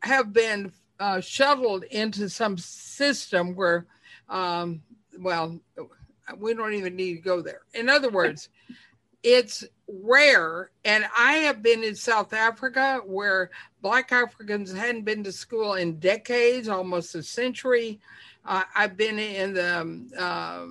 have 0.00 0.32
been 0.32 0.72
uh, 1.00 1.20
shuttled 1.20 1.84
into 1.90 2.30
some 2.30 2.56
system 2.56 3.54
where, 3.56 3.84
um, 4.28 4.80
well, 5.18 5.60
we 6.38 6.54
don't 6.54 6.74
even 6.74 6.96
need 6.96 7.16
to 7.16 7.20
go 7.20 7.42
there. 7.42 7.62
In 7.74 7.88
other 7.88 8.10
words, 8.10 8.48
it's 9.26 9.64
rare. 9.88 10.70
And 10.84 11.04
I 11.18 11.38
have 11.38 11.60
been 11.60 11.82
in 11.82 11.96
South 11.96 12.32
Africa 12.32 13.00
where 13.04 13.50
Black 13.82 14.12
Africans 14.12 14.72
hadn't 14.72 15.02
been 15.02 15.24
to 15.24 15.32
school 15.32 15.74
in 15.74 15.98
decades, 15.98 16.68
almost 16.68 17.16
a 17.16 17.24
century. 17.24 17.98
Uh, 18.44 18.62
I've 18.76 18.96
been 18.96 19.18
in 19.18 19.54
the 19.54 19.80
um, 19.80 20.10
uh, 20.16 20.66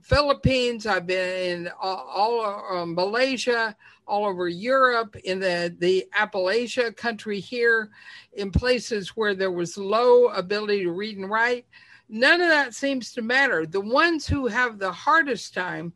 Philippines. 0.00 0.86
I've 0.86 1.06
been 1.06 1.66
in 1.66 1.70
all, 1.80 2.04
all 2.12 2.78
uh, 2.78 2.84
Malaysia 2.84 3.76
all 4.08 4.26
over 4.26 4.48
Europe, 4.48 5.14
in 5.24 5.38
the, 5.38 5.74
the 5.78 6.04
Appalachia 6.18 6.94
country 6.96 7.38
here, 7.38 7.90
in 8.32 8.50
places 8.50 9.10
where 9.10 9.36
there 9.36 9.52
was 9.52 9.78
low 9.78 10.26
ability 10.30 10.82
to 10.82 10.90
read 10.90 11.16
and 11.16 11.30
write. 11.30 11.64
None 12.08 12.40
of 12.40 12.48
that 12.48 12.74
seems 12.74 13.12
to 13.12 13.22
matter. 13.22 13.64
The 13.64 13.80
ones 13.80 14.26
who 14.26 14.48
have 14.48 14.80
the 14.80 14.90
hardest 14.90 15.54
time 15.54 15.92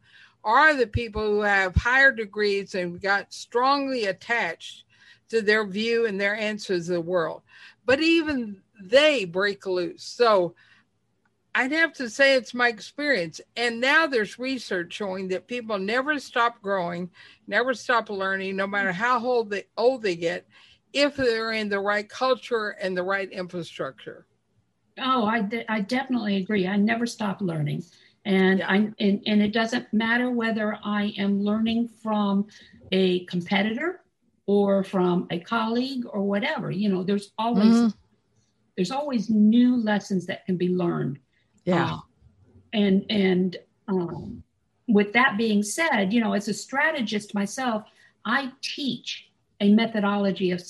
are 0.46 0.74
the 0.74 0.86
people 0.86 1.22
who 1.22 1.40
have 1.40 1.74
higher 1.74 2.12
degrees 2.12 2.74
and 2.74 3.02
got 3.02 3.34
strongly 3.34 4.06
attached 4.06 4.84
to 5.28 5.42
their 5.42 5.66
view 5.66 6.06
and 6.06 6.20
their 6.20 6.36
answers 6.36 6.88
of 6.88 6.94
the 6.94 7.00
world. 7.00 7.42
But 7.84 8.00
even 8.00 8.62
they 8.80 9.24
break 9.24 9.66
loose. 9.66 10.04
So 10.04 10.54
I'd 11.54 11.72
have 11.72 11.92
to 11.94 12.08
say 12.08 12.34
it's 12.36 12.54
my 12.54 12.68
experience. 12.68 13.40
And 13.56 13.80
now 13.80 14.06
there's 14.06 14.38
research 14.38 14.92
showing 14.92 15.26
that 15.28 15.48
people 15.48 15.78
never 15.78 16.18
stop 16.20 16.62
growing, 16.62 17.10
never 17.46 17.74
stop 17.74 18.08
learning, 18.08 18.56
no 18.56 18.66
matter 18.66 18.92
how 18.92 19.24
old 19.24 19.50
they, 19.50 19.64
old 19.76 20.02
they 20.02 20.16
get, 20.16 20.46
if 20.92 21.16
they're 21.16 21.52
in 21.52 21.68
the 21.68 21.80
right 21.80 22.08
culture 22.08 22.76
and 22.80 22.96
the 22.96 23.02
right 23.02 23.30
infrastructure. 23.32 24.26
Oh, 24.98 25.24
I, 25.24 25.42
de- 25.42 25.70
I 25.70 25.80
definitely 25.80 26.36
agree. 26.36 26.66
I 26.66 26.76
never 26.76 27.06
stop 27.06 27.40
learning. 27.40 27.82
And. 28.26 28.62
I 28.62 28.76
and, 28.98 29.22
and 29.26 29.42
it 29.42 29.52
doesn't 29.52 29.90
matter 29.92 30.30
whether 30.30 30.78
I 30.84 31.14
am 31.16 31.40
learning 31.40 31.88
from 32.02 32.46
a 32.92 33.24
competitor 33.26 34.02
or 34.46 34.84
from 34.84 35.26
a 35.30 35.40
colleague 35.40 36.04
or 36.08 36.22
whatever. 36.22 36.70
You 36.70 36.88
know, 36.88 37.02
there's 37.02 37.32
always 37.38 37.74
mm-hmm. 37.74 37.88
there's 38.76 38.90
always 38.90 39.28
new 39.28 39.76
lessons 39.76 40.26
that 40.26 40.44
can 40.46 40.56
be 40.56 40.68
learned. 40.68 41.18
Yeah. 41.64 41.94
Uh, 41.94 41.98
and 42.72 43.04
and 43.10 43.56
um, 43.88 44.42
with 44.88 45.12
that 45.12 45.36
being 45.36 45.62
said, 45.62 46.12
you 46.12 46.20
know, 46.20 46.32
as 46.32 46.48
a 46.48 46.54
strategist 46.54 47.34
myself, 47.34 47.84
I 48.24 48.52
teach 48.62 49.30
a 49.60 49.72
methodology 49.72 50.50
of 50.50 50.60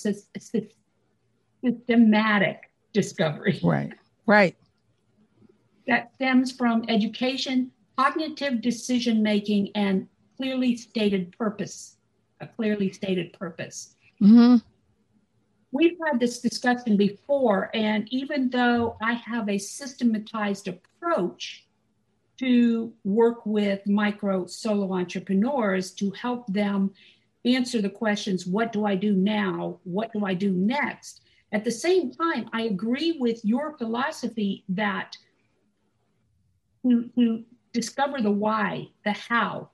systematic 1.63 2.71
discovery. 2.93 3.61
Right. 3.63 3.93
Right. 4.27 4.57
That 5.87 6.15
stems 6.15 6.53
from 6.53 6.85
education, 6.89 7.71
cognitive 7.97 8.61
decision 8.61 9.23
making, 9.23 9.71
and 9.75 10.09
clearly 10.37 10.77
stated 10.77 11.37
purpose. 11.37 11.97
A 12.41 12.47
clearly 12.47 12.91
stated 12.91 13.33
purpose. 13.33 13.95
Mm-hmm. 14.21 14.57
We've 15.73 15.99
had 16.07 16.21
this 16.21 16.41
discussion 16.41 16.97
before, 16.97 17.71
and 17.75 18.09
even 18.11 18.51
though 18.51 18.97
I 19.03 19.15
have 19.15 19.49
a 19.49 19.59
systematized 19.59 20.69
approach 20.69 21.67
to 22.39 22.93
work 23.05 23.47
with 23.47 23.87
micro 23.87 24.47
solo 24.47 24.93
entrepreneurs 24.93 25.93
to 25.93 26.11
help 26.11 26.47
them 26.49 26.93
answer 27.45 27.81
the 27.81 27.91
questions 27.91 28.47
what 28.47 28.73
do 28.73 28.85
I 28.85 28.95
do 28.95 29.13
now? 29.13 29.79
What 29.85 30.13
do 30.13 30.25
I 30.25 30.35
do 30.35 30.51
next? 30.51 31.23
At 31.53 31.65
the 31.65 31.71
same 31.71 32.11
time, 32.11 32.49
I 32.53 32.63
agree 32.63 33.17
with 33.21 33.45
your 33.45 33.77
philosophy 33.79 34.65
that 34.69 35.17
to, 36.89 37.11
to 37.17 37.45
discover 37.73 38.21
the 38.21 38.31
why, 38.31 38.89
the 39.05 39.13
how, 39.13 39.71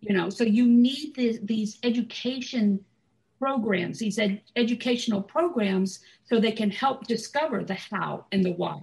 you 0.00 0.14
know, 0.14 0.28
so 0.28 0.44
you 0.44 0.66
need 0.66 1.14
this, 1.14 1.38
these 1.42 1.78
education 1.82 2.84
programs, 3.38 3.98
these 3.98 4.18
ed- 4.18 4.42
educational 4.56 5.22
programs, 5.22 6.00
so 6.24 6.38
they 6.38 6.52
can 6.52 6.70
help 6.70 7.06
discover 7.06 7.64
the 7.64 7.74
how 7.74 8.26
and 8.32 8.44
the 8.44 8.52
why. 8.52 8.80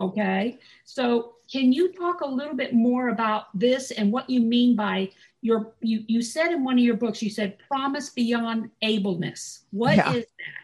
Okay, 0.00 0.58
so 0.84 1.34
can 1.50 1.72
you 1.72 1.92
talk 1.92 2.22
a 2.22 2.26
little 2.26 2.56
bit 2.56 2.72
more 2.72 3.10
about 3.10 3.46
this 3.58 3.90
and 3.90 4.10
what 4.10 4.28
you 4.28 4.40
mean 4.40 4.74
by 4.74 5.10
your? 5.42 5.74
You 5.80 6.02
you 6.06 6.22
said 6.22 6.50
in 6.50 6.64
one 6.64 6.78
of 6.78 6.84
your 6.84 6.96
books, 6.96 7.22
you 7.22 7.30
said 7.30 7.58
promise 7.68 8.08
beyond 8.08 8.70
ableness. 8.82 9.64
What 9.70 9.96
yeah. 9.96 10.12
is 10.14 10.24
that? 10.24 10.62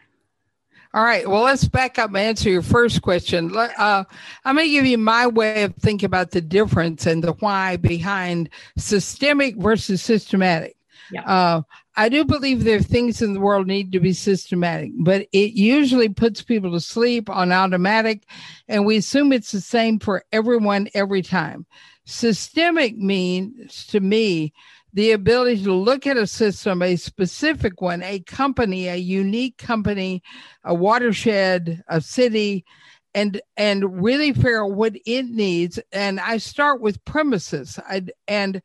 All 0.93 1.03
right. 1.03 1.29
Well, 1.29 1.43
let's 1.43 1.65
back 1.65 1.99
up 1.99 2.09
and 2.09 2.17
answer 2.17 2.49
your 2.49 2.63
first 2.63 3.03
question. 3.03 3.55
Uh, 3.55 4.03
I'm 4.43 4.55
going 4.55 4.67
to 4.67 4.71
give 4.71 4.87
you 4.87 4.97
my 4.97 5.27
way 5.27 5.63
of 5.63 5.75
thinking 5.75 6.07
about 6.07 6.31
the 6.31 6.41
difference 6.41 7.05
and 7.05 7.23
the 7.23 7.33
why 7.33 7.77
behind 7.77 8.49
systemic 8.75 9.55
versus 9.57 10.01
systematic. 10.01 10.75
Yeah. 11.11 11.21
Uh, 11.25 11.61
I 11.95 12.09
do 12.09 12.23
believe 12.25 12.63
there 12.63 12.77
are 12.77 12.81
things 12.81 13.21
in 13.21 13.33
the 13.33 13.39
world 13.39 13.67
need 13.67 13.91
to 13.91 13.99
be 13.99 14.13
systematic, 14.13 14.91
but 14.99 15.27
it 15.31 15.51
usually 15.51 16.09
puts 16.09 16.41
people 16.41 16.71
to 16.71 16.79
sleep 16.79 17.29
on 17.29 17.51
automatic, 17.51 18.23
and 18.67 18.85
we 18.85 18.97
assume 18.97 19.33
it's 19.33 19.51
the 19.51 19.59
same 19.59 19.99
for 19.99 20.23
everyone 20.31 20.87
every 20.93 21.21
time. 21.21 21.65
Systemic 22.05 22.97
means 22.97 23.85
to 23.87 23.99
me 23.99 24.53
the 24.93 25.11
ability 25.11 25.63
to 25.63 25.73
look 25.73 26.07
at 26.07 26.17
a 26.17 26.27
system, 26.27 26.81
a 26.81 26.95
specific 26.95 27.81
one, 27.81 28.01
a 28.03 28.19
company, 28.21 28.87
a 28.87 28.95
unique 28.95 29.57
company, 29.57 30.23
a 30.63 30.73
watershed, 30.73 31.83
a 31.87 32.01
city, 32.01 32.65
and 33.13 33.41
and 33.57 34.03
really 34.03 34.33
figure 34.33 34.63
out 34.63 34.71
what 34.71 34.95
it 35.05 35.25
needs. 35.25 35.79
And 35.91 36.19
I 36.19 36.37
start 36.37 36.81
with 36.81 37.03
premises. 37.05 37.79
I, 37.87 38.05
and 38.27 38.61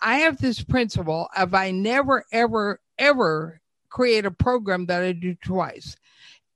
I 0.00 0.18
have 0.18 0.38
this 0.38 0.62
principle 0.62 1.28
of 1.36 1.54
I 1.54 1.70
never, 1.70 2.24
ever, 2.32 2.80
ever 2.98 3.60
create 3.88 4.26
a 4.26 4.30
program 4.30 4.86
that 4.86 5.02
I 5.02 5.12
do 5.12 5.34
twice. 5.34 5.96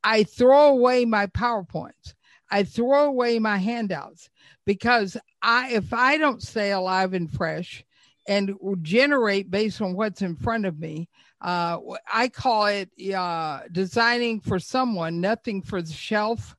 I 0.05 0.25
throw 0.25 0.69
away 0.69 1.05
my 1.05 1.27
PowerPoints. 1.27 2.15
I 2.51 2.65
throw 2.65 3.07
away 3.07 3.39
my 3.39 3.57
handouts 3.57 4.29
because 4.67 5.17
I, 5.41 5.73
if 5.73 5.93
I 5.93 6.19
don't 6.19 6.43
stay 6.43 6.73
alive 6.73 7.15
and 7.15 7.31
fresh 7.31 7.85
and 8.27 8.55
generate 8.83 9.51
based 9.51 9.81
on 9.81 9.95
what's 9.95 10.23
in 10.23 10.37
front 10.37 10.67
of 10.67 10.79
me, 10.79 11.09
uh, 11.41 11.79
I 12.13 12.29
call 12.29 12.67
it 12.67 12.91
uh, 13.15 13.61
designing 13.71 14.41
for 14.41 14.59
someone, 14.59 15.21
nothing 15.21 15.63
for 15.63 15.83
the 15.83 15.93
shelf. 15.93 16.57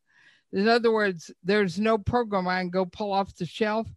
In 0.51 0.67
other 0.67 0.91
words, 0.91 1.31
there's 1.43 1.79
no 1.79 1.97
program 1.97 2.47
I 2.47 2.59
can 2.59 2.69
go 2.69 2.85
pull 2.85 3.11
off 3.11 3.35
the 3.35 3.45
shelf 3.45 3.87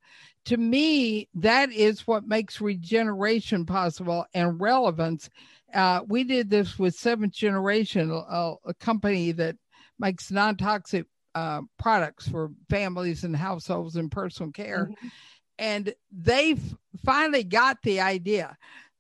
to 0.47 0.57
me, 0.57 1.29
that 1.35 1.73
is 1.73 2.07
what 2.07 2.27
makes 2.27 2.61
regeneration 2.61 3.67
possible 3.67 4.25
and 4.33 4.61
relevance. 4.61 5.29
Uh, 5.75 6.01
we 6.07 6.25
did 6.25 6.49
this 6.49 6.79
with 6.79 6.95
Seventh 6.95 7.35
Generation, 7.35 8.11
a, 8.11 8.55
a 8.65 8.75
company 8.75 9.33
that 9.33 9.57
makes 9.99 10.31
non 10.31 10.57
toxic 10.57 11.07
uh, 11.35 11.63
products 11.79 12.29
for 12.29 12.53
families 12.71 13.25
and 13.25 13.37
households 13.37 13.97
and 13.97 14.11
personal 14.11 14.53
care. 14.53 14.87
Mm-hmm. 14.91 15.09
And 15.59 15.95
they 16.13 16.57
finally 17.05 17.45
got 17.45 17.83
the 17.83 18.01
idea 18.01 18.57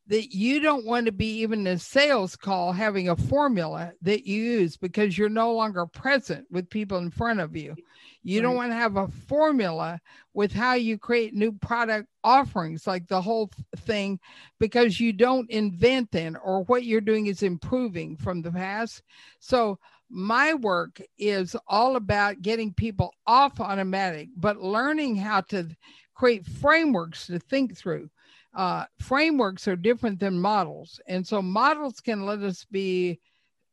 that 0.08 0.32
you 0.34 0.60
don't 0.60 0.86
want 0.86 1.06
to 1.06 1.12
be 1.12 1.40
even 1.40 1.66
a 1.66 1.78
sales 1.78 2.36
call 2.36 2.72
having 2.72 3.08
a 3.08 3.16
formula 3.16 3.92
that 4.02 4.26
you 4.26 4.40
use 4.40 4.76
because 4.76 5.18
you're 5.18 5.28
no 5.28 5.52
longer 5.52 5.84
present 5.86 6.46
with 6.50 6.70
people 6.70 6.98
in 6.98 7.10
front 7.10 7.40
of 7.40 7.56
you. 7.56 7.74
You 8.22 8.40
right. 8.40 8.42
don't 8.42 8.56
want 8.56 8.70
to 8.70 8.76
have 8.76 8.96
a 8.96 9.08
formula 9.08 10.00
with 10.32 10.52
how 10.52 10.74
you 10.74 10.98
create 10.98 11.34
new 11.34 11.52
product 11.52 12.08
offerings, 12.22 12.86
like 12.86 13.08
the 13.08 13.20
whole 13.20 13.50
thing, 13.78 14.20
because 14.60 15.00
you 15.00 15.12
don't 15.12 15.50
invent 15.50 16.10
then, 16.12 16.36
or 16.36 16.62
what 16.64 16.84
you're 16.84 17.00
doing 17.00 17.26
is 17.26 17.42
improving 17.42 18.16
from 18.16 18.42
the 18.42 18.52
past. 18.52 19.02
So, 19.40 19.78
my 20.08 20.54
work 20.54 21.00
is 21.18 21.56
all 21.66 21.96
about 21.96 22.40
getting 22.40 22.72
people 22.72 23.12
off 23.26 23.60
automatic, 23.60 24.28
but 24.36 24.62
learning 24.62 25.16
how 25.16 25.40
to 25.40 25.68
create 26.16 26.46
frameworks 26.46 27.26
to 27.26 27.38
think 27.38 27.76
through. 27.76 28.10
Uh, 28.54 28.86
frameworks 28.98 29.68
are 29.68 29.76
different 29.76 30.18
than 30.18 30.40
models. 30.40 30.98
And 31.06 31.26
so, 31.26 31.42
models 31.42 32.00
can 32.00 32.24
let 32.24 32.40
us 32.40 32.64
be 32.64 33.20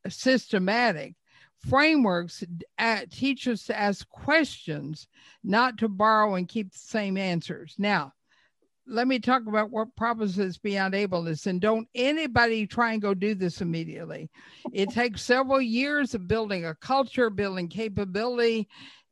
systematic 0.10 1.16
frameworks 1.70 2.44
teach 3.10 3.48
us 3.48 3.64
to 3.64 3.80
ask 3.80 4.08
questions, 4.10 5.08
not 5.44 5.78
to 5.78 5.88
borrow 5.88 6.36
and 6.36 6.48
keep 6.48 6.72
the 6.72 6.80
same 6.80 7.18
answers. 7.18 7.76
Now, 7.78 8.14
let 8.86 9.08
me 9.08 9.18
talk 9.18 9.44
about 9.48 9.72
what 9.72 9.96
promises 9.96 10.58
beyond 10.58 10.94
ableness 10.94 11.48
and 11.48 11.62
don't 11.62 11.88
anybody 11.96 12.68
try 12.68 12.92
and 12.92 13.02
go 13.02 13.14
do 13.14 13.34
this 13.34 13.62
immediately 13.62 14.30
it 14.74 14.90
takes 14.90 15.22
several 15.22 15.62
years 15.62 16.14
of 16.14 16.28
building 16.28 16.66
a 16.66 16.76
culture 16.76 17.30
building 17.30 17.70
capability 17.70 18.68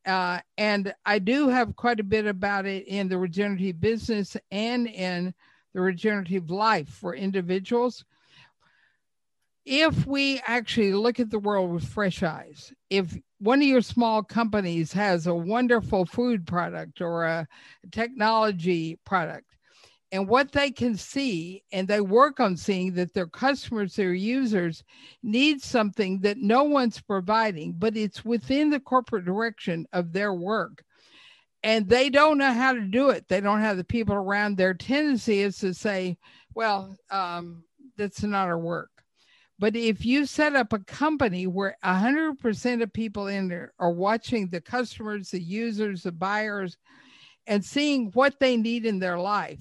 uh, 0.05 0.39
and 0.57 0.93
i 1.05 1.19
do 1.19 1.47
have 1.47 1.75
quite 1.75 1.99
a 1.99 2.03
bit 2.03 2.25
about 2.25 2.65
it 2.65 2.87
in 2.87 3.07
the 3.07 3.17
regenerative 3.17 3.79
business 3.79 4.35
and 4.51 4.87
in 4.87 5.33
the 5.73 5.81
regenerative 5.81 6.49
life 6.49 6.89
for 6.89 7.15
individuals. 7.15 8.03
If 9.65 10.07
we 10.07 10.41
actually 10.45 10.93
look 10.93 11.19
at 11.19 11.29
the 11.29 11.39
world 11.39 11.71
with 11.71 11.87
fresh 11.87 12.23
eyes, 12.23 12.73
if 12.89 13.15
one 13.39 13.61
of 13.61 13.67
your 13.67 13.81
small 13.81 14.23
companies 14.23 14.91
has 14.93 15.27
a 15.27 15.35
wonderful 15.35 16.05
food 16.05 16.47
product 16.47 16.99
or 16.99 17.25
a 17.25 17.47
technology 17.91 18.99
product, 19.05 19.50
and 20.11 20.27
what 20.27 20.51
they 20.51 20.71
can 20.71 20.95
see, 20.97 21.63
and 21.71 21.87
they 21.87 22.01
work 22.01 22.39
on 22.39 22.57
seeing 22.57 22.93
that 22.93 23.13
their 23.13 23.27
customers, 23.27 23.95
their 23.95 24.13
users 24.13 24.83
need 25.23 25.61
something 25.61 26.19
that 26.21 26.37
no 26.37 26.63
one's 26.63 26.99
providing, 26.99 27.73
but 27.73 27.95
it's 27.95 28.25
within 28.25 28.69
the 28.69 28.79
corporate 28.79 29.25
direction 29.25 29.87
of 29.93 30.11
their 30.11 30.33
work. 30.33 30.83
And 31.63 31.87
they 31.87 32.09
don't 32.09 32.39
know 32.39 32.51
how 32.51 32.73
to 32.73 32.81
do 32.81 33.11
it. 33.11 33.27
They 33.27 33.39
don't 33.39 33.61
have 33.61 33.77
the 33.77 33.83
people 33.83 34.15
around. 34.15 34.57
Their 34.57 34.73
tendency 34.73 35.41
is 35.41 35.59
to 35.59 35.73
say, 35.73 36.17
well, 36.55 36.97
um, 37.11 37.63
that's 37.97 38.23
not 38.23 38.47
our 38.47 38.57
work 38.57 38.91
but 39.61 39.75
if 39.75 40.03
you 40.03 40.25
set 40.25 40.55
up 40.55 40.73
a 40.73 40.79
company 40.79 41.45
where 41.45 41.77
100% 41.85 42.81
of 42.81 42.93
people 42.93 43.27
in 43.27 43.47
there 43.47 43.73
are 43.77 43.91
watching 43.91 44.47
the 44.47 44.59
customers, 44.59 45.29
the 45.29 45.39
users, 45.39 46.01
the 46.01 46.11
buyers, 46.11 46.77
and 47.45 47.63
seeing 47.63 48.09
what 48.15 48.39
they 48.39 48.57
need 48.57 48.87
in 48.87 48.97
their 48.97 49.19
life 49.19 49.59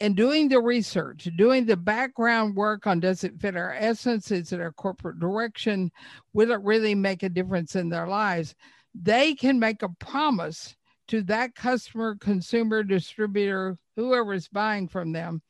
and 0.00 0.16
doing 0.16 0.48
the 0.48 0.60
research, 0.60 1.28
doing 1.36 1.64
the 1.64 1.76
background 1.76 2.54
work 2.54 2.86
on 2.86 3.00
does 3.00 3.24
it 3.24 3.40
fit 3.40 3.56
our 3.56 3.74
essence? 3.74 4.30
Is 4.30 4.52
it 4.52 4.60
our 4.60 4.72
corporate 4.72 5.18
direction? 5.18 5.90
Will 6.32 6.50
it 6.50 6.60
really 6.62 6.94
make 6.94 7.22
a 7.22 7.28
difference 7.28 7.76
in 7.76 7.88
their 7.88 8.06
lives? 8.06 8.54
They 8.94 9.34
can 9.34 9.58
make 9.58 9.82
a 9.82 9.88
promise 9.98 10.76
to 11.08 11.22
that 11.22 11.54
customer, 11.54 12.16
consumer, 12.16 12.82
distributor, 12.82 13.78
whoever 13.96 14.34
is 14.34 14.48
buying 14.48 14.88
from 14.88 15.12
them 15.12 15.42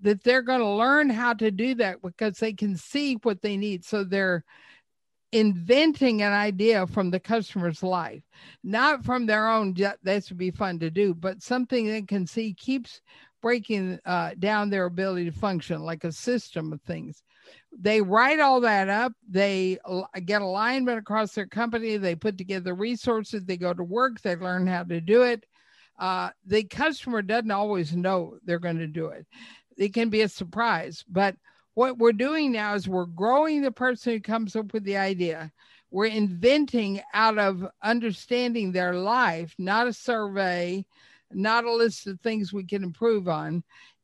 that 0.00 0.22
they're 0.22 0.42
going 0.42 0.60
to 0.60 0.68
learn 0.68 1.10
how 1.10 1.34
to 1.34 1.50
do 1.50 1.74
that 1.74 2.00
because 2.02 2.38
they 2.38 2.52
can 2.52 2.76
see 2.76 3.14
what 3.22 3.42
they 3.42 3.56
need. 3.56 3.84
So 3.84 4.04
they're 4.04 4.44
inventing 5.32 6.22
an 6.22 6.32
idea 6.32 6.86
from 6.86 7.10
the 7.10 7.20
customer's 7.20 7.82
life, 7.82 8.22
not 8.62 9.04
from 9.04 9.26
their 9.26 9.48
own. 9.48 9.74
That 9.74 9.98
would 10.04 10.38
be 10.38 10.50
fun 10.50 10.78
to 10.78 10.90
do, 10.90 11.14
but 11.14 11.42
something 11.42 11.86
they 11.86 12.02
can 12.02 12.26
see 12.26 12.54
keeps 12.54 13.00
breaking 13.40 13.98
uh, 14.04 14.30
down 14.38 14.70
their 14.70 14.86
ability 14.86 15.26
to 15.26 15.32
function 15.32 15.82
like 15.82 16.04
a 16.04 16.12
system 16.12 16.72
of 16.72 16.80
things. 16.82 17.22
They 17.72 18.00
write 18.00 18.40
all 18.40 18.60
that 18.62 18.88
up. 18.88 19.12
They 19.28 19.78
get 20.24 20.42
alignment 20.42 20.98
across 20.98 21.32
their 21.32 21.46
company. 21.46 21.96
They 21.96 22.14
put 22.14 22.36
together 22.36 22.74
resources. 22.74 23.44
They 23.44 23.56
go 23.56 23.72
to 23.72 23.84
work. 23.84 24.20
They 24.20 24.36
learn 24.36 24.66
how 24.66 24.84
to 24.84 25.00
do 25.00 25.22
it. 25.22 25.44
Uh, 25.98 26.30
the 26.46 26.64
customer 26.64 27.22
doesn't 27.22 27.50
always 27.50 27.94
know 27.94 28.38
they're 28.44 28.58
going 28.58 28.78
to 28.78 28.86
do 28.86 29.06
it. 29.08 29.26
It 29.76 29.94
can 29.94 30.10
be 30.10 30.22
a 30.22 30.28
surprise. 30.28 31.04
But 31.08 31.36
what 31.74 31.98
we're 31.98 32.12
doing 32.12 32.52
now 32.52 32.74
is 32.74 32.88
we're 32.88 33.06
growing 33.06 33.62
the 33.62 33.72
person 33.72 34.12
who 34.12 34.20
comes 34.20 34.56
up 34.56 34.72
with 34.72 34.84
the 34.84 34.96
idea. 34.96 35.52
We're 35.90 36.06
inventing 36.06 37.00
out 37.14 37.38
of 37.38 37.66
understanding 37.82 38.72
their 38.72 38.94
life, 38.94 39.54
not 39.58 39.86
a 39.86 39.92
survey, 39.92 40.84
not 41.32 41.64
a 41.64 41.72
list 41.72 42.06
of 42.06 42.20
things 42.20 42.52
we 42.52 42.64
can 42.64 42.82
improve 42.82 43.28
on. 43.28 43.62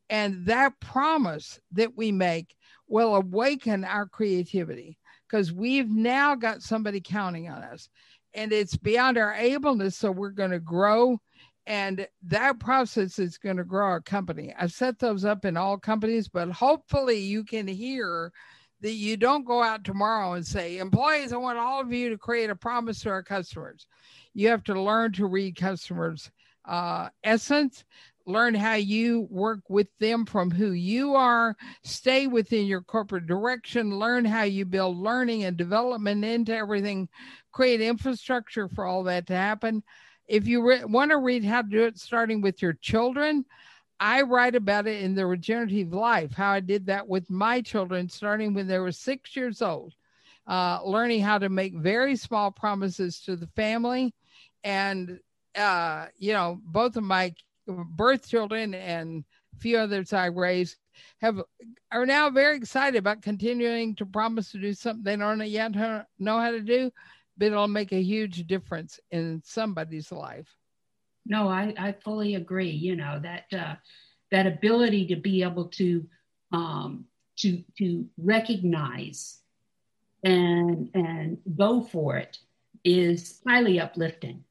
And 0.09 0.45
that 0.45 0.79
promise 0.79 1.59
that 1.71 1.97
we 1.97 2.11
make 2.11 2.55
will 2.87 3.15
awaken 3.15 3.83
our 3.83 4.05
creativity 4.07 4.97
because 5.27 5.51
we've 5.51 5.89
now 5.89 6.35
got 6.35 6.61
somebody 6.61 7.01
counting 7.01 7.49
on 7.49 7.63
us 7.63 7.89
and 8.35 8.51
it's 8.51 8.77
beyond 8.77 9.17
our 9.17 9.33
ableness. 9.33 9.95
So 9.95 10.11
we're 10.11 10.29
going 10.29 10.51
to 10.51 10.59
grow. 10.59 11.19
And 11.67 12.07
that 12.27 12.59
process 12.59 13.17
is 13.17 13.39
going 13.39 13.57
to 13.57 13.63
grow 13.63 13.85
our 13.85 14.01
company. 14.01 14.53
I've 14.57 14.71
set 14.71 14.99
those 14.99 15.25
up 15.25 15.45
in 15.45 15.57
all 15.57 15.79
companies, 15.79 16.27
but 16.27 16.51
hopefully 16.51 17.17
you 17.17 17.43
can 17.43 17.67
hear 17.67 18.31
that 18.81 18.91
you 18.91 19.17
don't 19.17 19.45
go 19.45 19.63
out 19.63 19.83
tomorrow 19.83 20.33
and 20.33 20.45
say, 20.45 20.77
employees, 20.77 21.33
I 21.33 21.37
want 21.37 21.57
all 21.57 21.81
of 21.81 21.91
you 21.91 22.09
to 22.09 22.19
create 22.19 22.51
a 22.51 22.55
promise 22.55 22.99
to 23.01 23.09
our 23.09 23.23
customers. 23.23 23.87
You 24.35 24.49
have 24.49 24.63
to 24.65 24.79
learn 24.79 25.13
to 25.13 25.25
read 25.25 25.55
customers' 25.55 26.29
uh, 26.67 27.09
essence, 27.23 27.83
learn 28.25 28.55
how 28.55 28.73
you 28.73 29.27
work 29.29 29.59
with 29.69 29.87
them 29.99 30.25
from 30.25 30.49
who 30.49 30.71
you 30.71 31.13
are, 31.13 31.55
stay 31.83 32.25
within 32.25 32.65
your 32.65 32.81
corporate 32.81 33.27
direction, 33.27 33.99
learn 33.99 34.25
how 34.25 34.43
you 34.43 34.65
build 34.65 34.97
learning 34.97 35.43
and 35.43 35.57
development 35.57 36.25
into 36.25 36.55
everything, 36.55 37.07
create 37.51 37.81
infrastructure 37.81 38.67
for 38.67 38.85
all 38.85 39.03
that 39.03 39.27
to 39.27 39.35
happen. 39.35 39.83
If 40.27 40.47
you 40.47 40.67
re- 40.67 40.83
want 40.85 41.11
to 41.11 41.17
read 41.17 41.45
how 41.45 41.61
to 41.61 41.67
do 41.67 41.83
it, 41.83 41.99
starting 41.99 42.41
with 42.41 42.63
your 42.63 42.73
children, 42.73 43.45
I 43.99 44.23
write 44.23 44.55
about 44.55 44.87
it 44.87 45.03
in 45.03 45.13
the 45.13 45.25
regenerative 45.27 45.93
life, 45.93 46.33
how 46.33 46.51
I 46.51 46.61
did 46.61 46.87
that 46.87 47.07
with 47.07 47.29
my 47.29 47.61
children, 47.61 48.09
starting 48.09 48.53
when 48.55 48.67
they 48.67 48.79
were 48.79 48.91
six 48.91 49.35
years 49.35 49.61
old, 49.61 49.93
uh, 50.47 50.79
learning 50.83 51.21
how 51.21 51.37
to 51.37 51.49
make 51.49 51.75
very 51.75 52.15
small 52.15 52.49
promises 52.51 53.21
to 53.21 53.35
the 53.35 53.47
family. 53.55 54.15
And, 54.63 55.19
uh, 55.55 56.07
you 56.17 56.33
know, 56.33 56.59
both 56.63 56.97
of 56.97 57.03
my 57.03 57.33
birth 57.67 58.27
children 58.27 58.73
and 58.73 59.23
a 59.55 59.59
few 59.59 59.77
others 59.77 60.13
I 60.13 60.27
raised 60.27 60.77
have 61.21 61.41
are 61.91 62.05
now 62.05 62.29
very 62.29 62.57
excited 62.57 62.97
about 62.97 63.21
continuing 63.21 63.95
to 63.95 64.05
promise 64.05 64.51
to 64.51 64.59
do 64.59 64.73
something 64.73 65.03
they 65.03 65.15
don't 65.15 65.45
yet 65.47 65.73
know 65.73 66.39
how 66.39 66.51
to 66.51 66.61
do, 66.61 66.91
but 67.37 67.47
it'll 67.47 67.67
make 67.67 67.91
a 67.91 68.01
huge 68.01 68.47
difference 68.47 68.99
in 69.11 69.41
somebody's 69.43 70.11
life. 70.11 70.47
No, 71.25 71.47
I, 71.47 71.73
I 71.77 71.91
fully 71.91 72.35
agree. 72.35 72.69
You 72.69 72.95
know 72.95 73.19
that 73.21 73.45
uh, 73.51 73.75
that 74.31 74.47
ability 74.47 75.07
to 75.07 75.15
be 75.15 75.41
able 75.41 75.65
to 75.69 76.05
um, 76.51 77.05
to 77.37 77.63
to 77.77 78.05
recognize 78.17 79.39
and 80.23 80.89
and 80.93 81.37
go 81.57 81.81
for 81.81 82.17
it 82.17 82.37
is 82.83 83.41
highly 83.47 83.79
uplifting. 83.79 84.43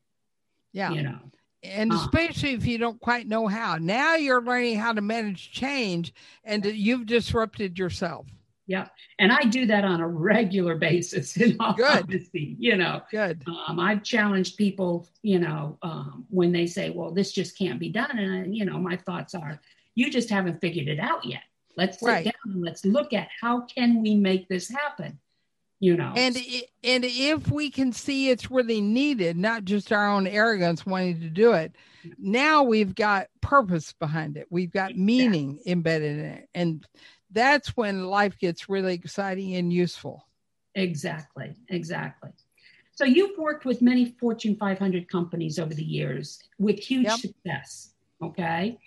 Yeah, 0.74 0.90
you 0.90 1.02
know, 1.02 1.18
and 1.62 1.92
uh. 1.92 1.96
especially 1.96 2.52
if 2.52 2.66
you 2.66 2.76
don't 2.78 3.00
quite 3.00 3.26
know 3.26 3.46
how. 3.46 3.76
Now 3.76 4.16
you're 4.16 4.42
learning 4.42 4.76
how 4.76 4.92
to 4.92 5.00
manage 5.00 5.52
change, 5.52 6.12
and 6.44 6.64
you've 6.64 7.06
disrupted 7.06 7.78
yourself. 7.78 8.26
Yeah, 8.66 8.88
and 9.18 9.30
I 9.30 9.42
do 9.42 9.66
that 9.66 9.84
on 9.84 10.00
a 10.00 10.08
regular 10.08 10.76
basis. 10.76 11.36
In 11.36 11.56
all 11.60 11.74
Good. 11.74 12.04
honesty, 12.08 12.56
you 12.58 12.76
know. 12.76 13.02
Good. 13.10 13.44
Um, 13.46 13.78
I've 13.78 14.02
challenged 14.02 14.56
people, 14.56 15.06
you 15.22 15.38
know, 15.38 15.78
um, 15.82 16.26
when 16.28 16.50
they 16.50 16.66
say, 16.66 16.90
"Well, 16.90 17.12
this 17.12 17.32
just 17.32 17.56
can't 17.56 17.78
be 17.78 17.90
done," 17.90 18.18
and 18.18 18.56
you 18.56 18.64
know, 18.64 18.78
my 18.78 18.96
thoughts 18.96 19.34
are, 19.34 19.60
"You 19.94 20.10
just 20.10 20.30
haven't 20.30 20.60
figured 20.60 20.88
it 20.88 20.98
out 20.98 21.24
yet. 21.24 21.42
Let's 21.76 22.00
sit 22.00 22.06
right. 22.06 22.24
down 22.24 22.54
and 22.54 22.62
let's 22.62 22.84
look 22.84 23.12
at 23.12 23.28
how 23.40 23.62
can 23.62 24.02
we 24.02 24.14
make 24.14 24.48
this 24.48 24.68
happen." 24.68 25.18
You 25.80 25.96
know. 25.96 26.12
And 26.16 26.36
and 26.82 27.04
if 27.04 27.50
we 27.50 27.70
can 27.70 27.92
see 27.92 28.30
it's 28.30 28.50
really 28.50 28.80
needed, 28.80 29.36
not 29.36 29.64
just 29.64 29.92
our 29.92 30.08
own 30.08 30.26
arrogance 30.26 30.86
wanting 30.86 31.20
to 31.20 31.28
do 31.28 31.52
it, 31.52 31.74
now 32.18 32.62
we've 32.62 32.94
got 32.94 33.28
purpose 33.40 33.92
behind 33.92 34.36
it. 34.36 34.46
We've 34.50 34.72
got 34.72 34.96
meaning 34.96 35.60
yeah. 35.64 35.72
embedded 35.72 36.18
in 36.18 36.24
it, 36.24 36.48
and 36.54 36.86
that's 37.30 37.76
when 37.76 38.06
life 38.06 38.38
gets 38.38 38.68
really 38.68 38.94
exciting 38.94 39.54
and 39.56 39.72
useful. 39.72 40.26
Exactly, 40.74 41.54
exactly. 41.68 42.30
So 42.96 43.04
you've 43.04 43.36
worked 43.38 43.64
with 43.64 43.82
many 43.82 44.14
Fortune 44.20 44.56
500 44.56 45.08
companies 45.08 45.58
over 45.58 45.74
the 45.74 45.84
years 45.84 46.38
with 46.58 46.78
huge 46.78 47.06
yep. 47.06 47.18
success. 47.18 47.92
Okay. 48.22 48.78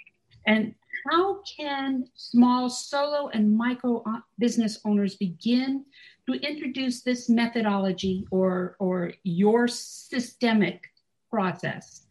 And 0.45 0.73
how 1.09 1.41
can 1.41 2.05
small 2.15 2.69
solo 2.69 3.29
and 3.29 3.55
micro 3.55 4.03
business 4.39 4.79
owners 4.85 5.15
begin 5.15 5.85
to 6.27 6.33
introduce 6.33 7.01
this 7.01 7.29
methodology 7.29 8.27
or, 8.31 8.75
or 8.79 9.13
your 9.23 9.67
systemic 9.67 10.91
process 11.29 12.07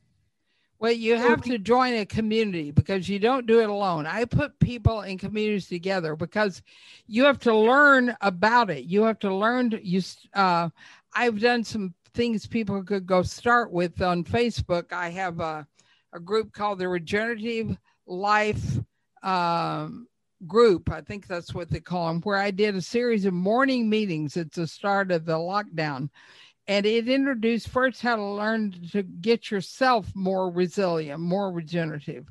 well, 0.78 0.92
you 0.92 1.16
have 1.16 1.40
to 1.42 1.58
join 1.58 1.94
a 1.94 2.04
community 2.04 2.70
because 2.70 3.08
you 3.08 3.18
don't 3.18 3.46
do 3.46 3.60
it 3.60 3.70
alone. 3.70 4.06
I 4.06 4.26
put 4.26 4.58
people 4.58 5.02
in 5.02 5.16
communities 5.16 5.68
together 5.68 6.16
because 6.16 6.60
you 7.06 7.24
have 7.24 7.38
to 7.40 7.54
learn 7.54 8.14
about 8.20 8.68
it. 8.68 8.84
You 8.84 9.04
have 9.04 9.18
to 9.20 9.34
learn. 9.34 9.70
To, 9.70 9.86
you, 9.86 10.02
uh, 10.34 10.68
I've 11.14 11.40
done 11.40 11.64
some 11.64 11.94
things 12.12 12.46
people 12.46 12.82
could 12.82 13.06
go 13.06 13.22
start 13.22 13.72
with 13.72 14.02
on 14.02 14.22
Facebook. 14.22 14.92
I 14.92 15.08
have 15.10 15.40
a, 15.40 15.66
a 16.12 16.20
group 16.20 16.52
called 16.52 16.78
the 16.78 16.88
Regenerative 16.88 17.78
Life 18.06 18.78
um, 19.22 20.06
Group. 20.46 20.90
I 20.90 21.00
think 21.00 21.26
that's 21.26 21.54
what 21.54 21.70
they 21.70 21.80
call 21.80 22.08
them, 22.08 22.20
where 22.22 22.38
I 22.38 22.50
did 22.50 22.74
a 22.74 22.82
series 22.82 23.24
of 23.24 23.32
morning 23.32 23.88
meetings 23.88 24.36
at 24.36 24.52
the 24.52 24.66
start 24.66 25.10
of 25.10 25.24
the 25.24 25.36
lockdown 25.36 26.10
and 26.68 26.84
it 26.84 27.08
introduced 27.08 27.68
first 27.68 28.02
how 28.02 28.16
to 28.16 28.24
learn 28.24 28.72
to 28.90 29.02
get 29.02 29.50
yourself 29.50 30.10
more 30.14 30.50
resilient, 30.50 31.20
more 31.20 31.52
regenerative. 31.52 32.26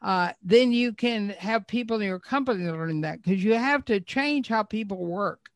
Uh, 0.00 0.32
then 0.42 0.72
you 0.72 0.92
can 0.92 1.30
have 1.30 1.66
people 1.66 1.96
in 2.00 2.06
your 2.06 2.20
company 2.20 2.70
learning 2.70 3.00
that 3.00 3.22
because 3.22 3.42
you 3.42 3.54
have 3.54 3.84
to 3.86 4.00
change 4.00 4.48
how 4.48 4.62
people 4.62 5.04
work. 5.04 5.50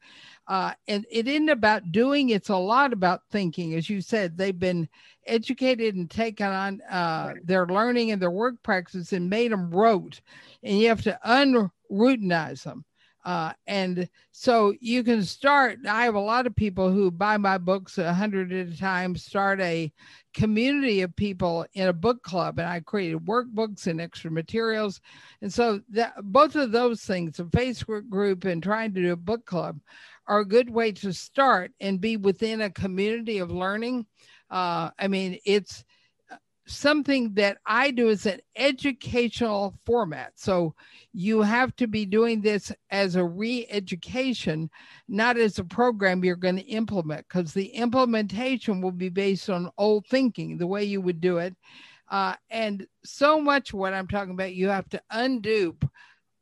Uh, 0.47 0.73
and 0.89 1.07
it 1.11 1.27
isn't 1.27 1.49
about 1.49 1.91
doing, 1.91 2.31
it's 2.31 2.51
a 2.51 2.57
lot 2.57 2.93
about 2.93 3.23
thinking. 3.31 3.75
As 3.75 3.89
you 3.89 4.01
said, 4.01 4.37
they've 4.37 4.59
been 4.59 4.89
educated 5.27 5.95
and 5.95 6.11
taken 6.11 6.47
on 6.47 6.83
uh, 6.91 7.33
right. 7.35 7.47
their 7.47 7.67
learning 7.67 8.11
and 8.11 8.21
their 8.21 8.31
work 8.31 8.57
practices 8.63 9.13
and 9.13 9.31
made 9.31 9.53
them 9.53 9.71
rote. 9.71 10.21
And 10.63 10.79
you 10.79 10.89
have 10.89 11.03
to 11.03 11.19
unroutinize 11.95 12.63
them. 12.65 12.85
Uh, 13.25 13.53
and 13.67 14.07
so 14.33 14.75
you 14.81 15.03
can 15.03 15.25
start. 15.25 15.79
I 15.89 16.05
have 16.05 16.15
a 16.15 16.21
lot 16.21 16.47
of 16.47 16.55
people 16.55 16.93
who 16.93 17.11
buy 17.11 17.39
my 17.39 17.57
books 17.57 17.97
a 17.97 18.13
hundred 18.13 18.53
at 18.53 18.69
a 18.69 18.77
time, 18.77 19.17
start 19.17 19.63
a 19.63 19.91
community 20.35 21.01
of 21.01 21.17
people 21.17 21.65
in 21.73 21.89
a 21.89 21.93
book 21.93 22.23
club, 22.23 22.59
and 22.59 22.69
I 22.69 22.81
created 22.81 23.25
workbooks 23.25 23.87
and 23.87 23.99
extra 23.99 24.31
materials. 24.31 25.01
And 25.41 25.51
so 25.51 25.81
that 25.91 26.13
both 26.23 26.55
of 26.55 26.71
those 26.71 27.01
things, 27.03 27.39
a 27.39 27.45
Facebook 27.45 28.11
group 28.11 28.45
and 28.45 28.63
trying 28.63 28.93
to 28.93 29.01
do 29.01 29.13
a 29.13 29.17
book 29.17 29.47
club, 29.47 29.81
are 30.27 30.41
a 30.41 30.47
good 30.47 30.69
way 30.69 30.93
to 30.93 31.13
start 31.13 31.73
and 31.81 32.01
be 32.01 32.19
within 32.19 32.61
a 32.61 32.71
community 32.71 33.39
of 33.39 33.51
learning. 33.51 34.07
Uh, 34.51 34.91
I 34.99 35.09
mean, 35.09 35.39
it's 35.47 35.85
something 36.67 37.35
that 37.35 37.59
I 37.67 37.91
do 37.91 38.09
is 38.09 38.27
an 38.27 38.41
educational 38.57 39.75
format. 39.85 40.33
So 40.37 40.75
you 41.13 41.43
have 41.43 41.77
to 41.77 41.87
be 41.87 42.07
doing 42.07 42.41
this 42.41 42.73
as 42.91 43.17
a 43.17 43.25
re 43.25 43.67
education, 43.71 44.71
not 45.09 45.37
as 45.37 45.59
a 45.59 45.65
program 45.65 46.25
you're 46.25 46.37
going 46.37 46.57
to 46.57 46.63
implement, 46.63 47.27
because 47.29 47.53
the 47.53 47.67
implementation 47.67 48.81
will 48.81 48.93
be 48.93 49.11
based 49.11 49.51
on 49.51 49.71
old 49.79 50.07
thinking, 50.07 50.57
the 50.57 50.67
way 50.67 50.85
you 50.85 51.01
would 51.01 51.21
do 51.21 51.39
it. 51.39 51.55
Uh, 52.11 52.35
and 52.51 52.87
so 53.05 53.41
much 53.41 53.73
what 53.73 53.95
I'm 53.95 54.09
talking 54.09 54.35
about, 54.35 54.55
you 54.55 54.69
have 54.69 54.89
to 54.91 55.03
undo 55.11 55.77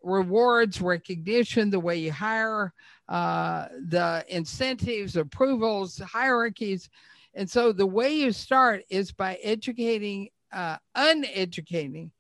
rewards, 0.03 0.81
recognition, 0.81 1.71
the 1.71 1.81
way 1.81 1.97
you 1.97 2.13
hire, 2.13 2.73
uh, 3.09 3.69
the 3.89 4.25
incentives, 4.29 5.17
approvals, 5.17 5.99
hierarchies 5.99 6.89
and 7.35 7.49
so 7.49 7.73
the 7.73 7.87
way 7.87 8.13
you 8.15 8.33
start 8.33 8.83
is 8.91 9.13
by 9.13 9.39
educating, 9.43 10.29
uh, 10.53 10.77
uneducating, 10.95 12.11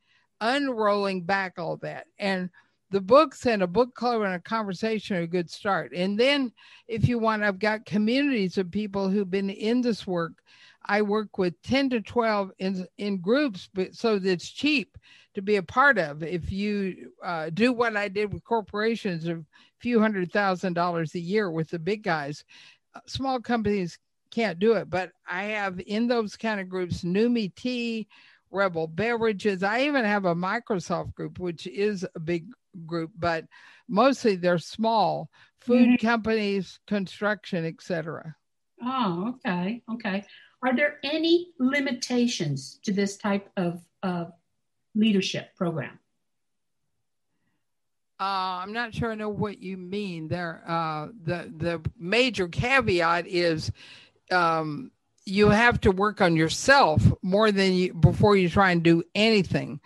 unrolling 0.41 1.23
back 1.23 1.59
all 1.59 1.77
that. 1.79 2.07
And 2.19 2.51
the 2.91 3.01
books 3.01 3.47
and 3.47 3.63
a 3.63 3.67
book 3.67 3.95
club 3.95 4.23
and 4.23 4.35
a 4.35 4.41
conversation 4.41 5.17
are 5.17 5.23
a 5.23 5.27
good 5.27 5.51
start. 5.51 5.93
And 5.95 6.19
then 6.19 6.53
if 6.89 7.09
you 7.09 7.19
want, 7.19 7.43
I've 7.43 7.59
got 7.59 7.87
communities 7.87 8.59
of 8.59 8.71
people 8.71 9.09
who've 9.09 9.31
been 9.31 9.51
in 9.51 9.81
this 9.81 10.07
work 10.07 10.43
I 10.87 11.03
work 11.03 11.39
with 11.39 11.61
10 11.63 11.91
to 11.91 12.01
12 12.01 12.53
in, 12.59 12.87
in 12.99 13.19
groups, 13.19 13.69
but 13.73 13.95
so 13.95 14.19
that 14.19 14.31
it's 14.31 14.49
cheap 14.49 14.97
to 15.35 15.43
be 15.43 15.57
a 15.57 15.63
part 15.63 15.99
of. 15.99 16.23
If 16.23 16.51
you 16.51 17.13
uh, 17.23 17.51
do 17.51 17.73
what 17.73 17.97
I 17.97 18.09
did 18.09 18.33
with 18.33 18.45
corporations 18.45 19.27
of 19.27 19.39
a 19.39 19.45
few 19.81 20.01
hundred 20.01 20.33
thousand 20.33 20.75
dollars 20.75 21.15
a 21.15 21.21
year 21.21 21.51
with 21.51 21.71
the 21.71 21.79
big 21.79 22.03
guys, 22.03 22.45
uh, 22.95 23.01
small 23.07 23.41
companies 23.41 23.99
can't 24.33 24.59
do 24.59 24.73
it. 24.73 24.91
But 24.91 25.13
I 25.27 25.45
have 25.45 25.81
in 25.87 26.09
those 26.09 26.37
kind 26.37 26.61
of 26.61 26.69
groups, 26.69 27.05
Numi 27.05 27.55
Tea, 27.55 28.09
Rebel 28.51 28.87
Beverages. 28.87 29.63
I 29.63 29.83
even 29.83 30.05
have 30.05 30.25
a 30.25 30.35
Microsoft 30.35 31.15
group, 31.15 31.39
which 31.39 31.67
is 31.67 32.05
a 32.15 32.21
big 32.21 32.47
group, 32.87 33.13
but 33.17 33.45
mostly 33.89 34.37
they're 34.37 34.59
small 34.59 35.31
food 35.61 35.89
mm-hmm. 35.89 36.07
companies, 36.07 36.81
construction, 36.87 37.65
etc. 37.65 38.35
Oh, 38.83 39.37
okay. 39.37 39.83
Okay. 39.93 40.25
Are 40.63 40.75
there 40.75 40.99
any 41.05 41.53
limitations 41.59 42.79
to 42.85 42.93
this 42.93 43.17
type 43.17 43.49
of, 43.57 43.81
of 44.03 44.33
leadership 44.95 45.55
program? 45.57 45.99
Uh, 48.21 48.63
I'm 48.63 48.73
not 48.73 48.95
sure 48.95 49.11
I 49.11 49.17
know 49.17 49.29
what 49.29 49.61
you 49.61 49.77
mean 49.77 50.29
there. 50.29 50.63
Uh, 50.65 51.09
the 51.25 51.53
the 51.57 51.81
major 51.99 52.47
caveat 52.47 53.27
is 53.27 53.73
um, 54.33 54.91
you 55.25 55.49
have 55.49 55.81
to 55.83 55.91
work 55.91 56.21
on 56.21 56.37
yourself 56.37 57.03
more 57.23 57.53
than 57.53 57.75
you 57.75 57.95
before 57.95 58.37
you 58.37 58.49
try 58.49 58.71
and 58.71 58.83
do 58.83 59.03
anything. 59.15 59.81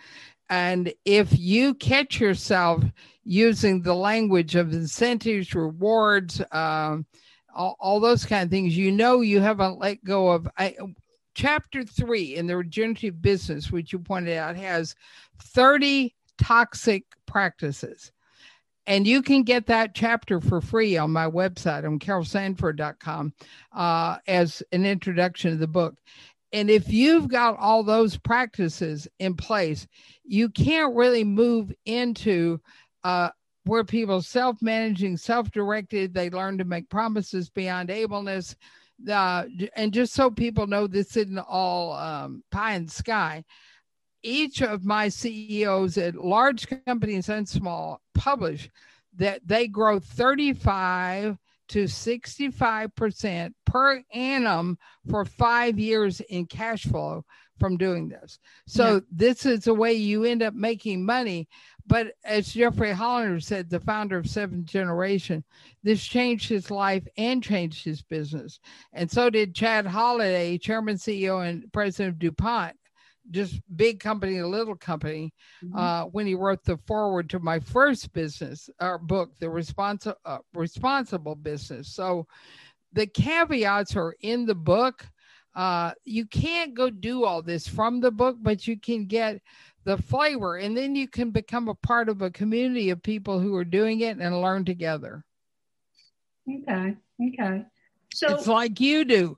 And 0.49 0.93
if 1.05 1.37
you 1.37 1.73
catch 1.75 2.19
yourself 2.19 2.83
using 3.23 3.81
the 3.81 3.93
language 3.93 4.55
of 4.55 4.73
incentives, 4.73 5.53
rewards, 5.53 6.41
um, 6.51 7.05
all, 7.53 7.75
all, 7.79 7.99
those 7.99 8.25
kind 8.25 8.43
of 8.43 8.49
things, 8.49 8.77
you 8.77 8.91
know 8.91 9.21
you 9.21 9.41
haven't 9.41 9.79
let 9.79 10.03
go 10.03 10.29
of. 10.29 10.47
I, 10.57 10.75
chapter 11.35 11.83
three 11.83 12.35
in 12.35 12.47
the 12.47 12.57
regenerative 12.57 13.21
business, 13.21 13.71
which 13.71 13.91
you 13.91 13.99
pointed 13.99 14.37
out, 14.37 14.55
has 14.55 14.95
30 15.39 16.15
toxic 16.37 17.03
practices. 17.25 18.11
And 18.87 19.05
you 19.05 19.21
can 19.21 19.43
get 19.43 19.67
that 19.67 19.93
chapter 19.93 20.39
for 20.39 20.61
free 20.61 20.97
on 20.97 21.11
my 21.11 21.29
website 21.29 21.85
on 21.85 21.99
carolsanford.com 21.99 23.33
uh, 23.73 24.17
as 24.27 24.63
an 24.71 24.85
introduction 24.85 25.51
to 25.51 25.57
the 25.57 25.67
book. 25.67 25.95
And 26.53 26.69
if 26.69 26.91
you've 26.91 27.27
got 27.27 27.59
all 27.59 27.83
those 27.83 28.17
practices 28.17 29.05
in 29.19 29.35
place, 29.35 29.85
you 30.23 30.47
can't 30.47 30.95
really 30.95 31.25
move 31.25 31.73
into 31.85 32.61
uh, 33.03 33.29
where 33.65 33.83
people 33.83 34.21
self-managing, 34.21 35.17
self-directed, 35.17 36.13
they 36.13 36.29
learn 36.29 36.57
to 36.57 36.63
make 36.63 36.89
promises 36.89 37.49
beyond 37.49 37.89
ableness. 37.89 38.55
Uh, 39.07 39.43
and 39.75 39.93
just 39.93 40.13
so 40.13 40.31
people 40.31 40.65
know 40.65 40.87
this 40.87 41.17
isn't 41.17 41.37
all 41.37 41.91
um, 41.93 42.41
pie 42.51 42.75
in 42.75 42.85
the 42.85 42.91
sky, 42.91 43.43
each 44.27 44.61
of 44.61 44.83
my 44.83 45.07
CEOs 45.07 45.97
at 45.97 46.15
large 46.15 46.67
companies 46.85 47.29
and 47.29 47.47
small 47.47 48.01
publish 48.13 48.69
that 49.15 49.39
they 49.45 49.67
grow 49.67 49.99
35 49.99 51.37
to 51.69 51.83
65% 51.85 53.53
per 53.65 54.03
annum 54.13 54.77
for 55.09 55.25
five 55.25 55.79
years 55.79 56.19
in 56.21 56.45
cash 56.45 56.83
flow 56.83 57.23
from 57.57 57.77
doing 57.77 58.09
this. 58.09 58.37
So 58.67 58.95
yeah. 58.95 58.99
this 59.11 59.45
is 59.45 59.67
a 59.67 59.73
way 59.73 59.93
you 59.93 60.25
end 60.25 60.43
up 60.43 60.53
making 60.53 61.05
money. 61.05 61.47
But 61.87 62.13
as 62.25 62.53
Jeffrey 62.53 62.91
Hollender 62.91 63.41
said, 63.41 63.69
the 63.69 63.79
founder 63.79 64.17
of 64.17 64.29
Seventh 64.29 64.65
Generation, 64.65 65.43
this 65.83 66.03
changed 66.03 66.49
his 66.49 66.69
life 66.69 67.07
and 67.17 67.41
changed 67.41 67.83
his 67.83 68.01
business. 68.01 68.59
And 68.91 69.09
so 69.09 69.29
did 69.29 69.55
Chad 69.55 69.87
Holliday, 69.87 70.57
chairman, 70.57 70.97
CEO, 70.97 71.47
and 71.47 71.71
president 71.71 72.15
of 72.15 72.19
DuPont 72.19 72.75
just 73.31 73.61
big 73.75 73.99
company, 73.99 74.37
and 74.37 74.49
little 74.49 74.75
company, 74.75 75.33
mm-hmm. 75.63 75.77
uh, 75.77 76.03
when 76.05 76.25
he 76.25 76.35
wrote 76.35 76.63
the 76.63 76.77
foreword 76.85 77.29
to 77.29 77.39
my 77.39 77.59
first 77.59 78.13
business 78.13 78.69
or 78.79 78.95
uh, 78.95 78.97
book, 78.97 79.31
the 79.39 79.47
responsi- 79.47 80.15
uh, 80.25 80.39
responsible 80.53 81.35
business. 81.35 81.93
So 81.93 82.27
the 82.93 83.07
caveats 83.07 83.95
are 83.95 84.15
in 84.21 84.45
the 84.45 84.55
book. 84.55 85.05
Uh, 85.55 85.91
you 86.05 86.25
can't 86.25 86.73
go 86.73 86.89
do 86.89 87.25
all 87.25 87.41
this 87.41 87.67
from 87.67 87.99
the 87.99 88.11
book, 88.11 88.37
but 88.41 88.67
you 88.67 88.79
can 88.79 89.05
get 89.05 89.41
the 89.83 89.97
flavor, 89.97 90.57
and 90.57 90.75
then 90.75 90.95
you 90.95 91.07
can 91.07 91.31
become 91.31 91.67
a 91.67 91.75
part 91.75 92.09
of 92.09 92.21
a 92.21 92.29
community 92.29 92.89
of 92.89 93.01
people 93.01 93.39
who 93.39 93.55
are 93.55 93.65
doing 93.65 94.01
it 94.01 94.17
and 94.17 94.41
learn 94.41 94.65
together. 94.65 95.23
Okay. 96.49 96.95
Okay. 97.21 97.65
So 98.13 98.35
it's 98.35 98.47
like 98.47 98.79
you 98.79 99.05
do. 99.05 99.37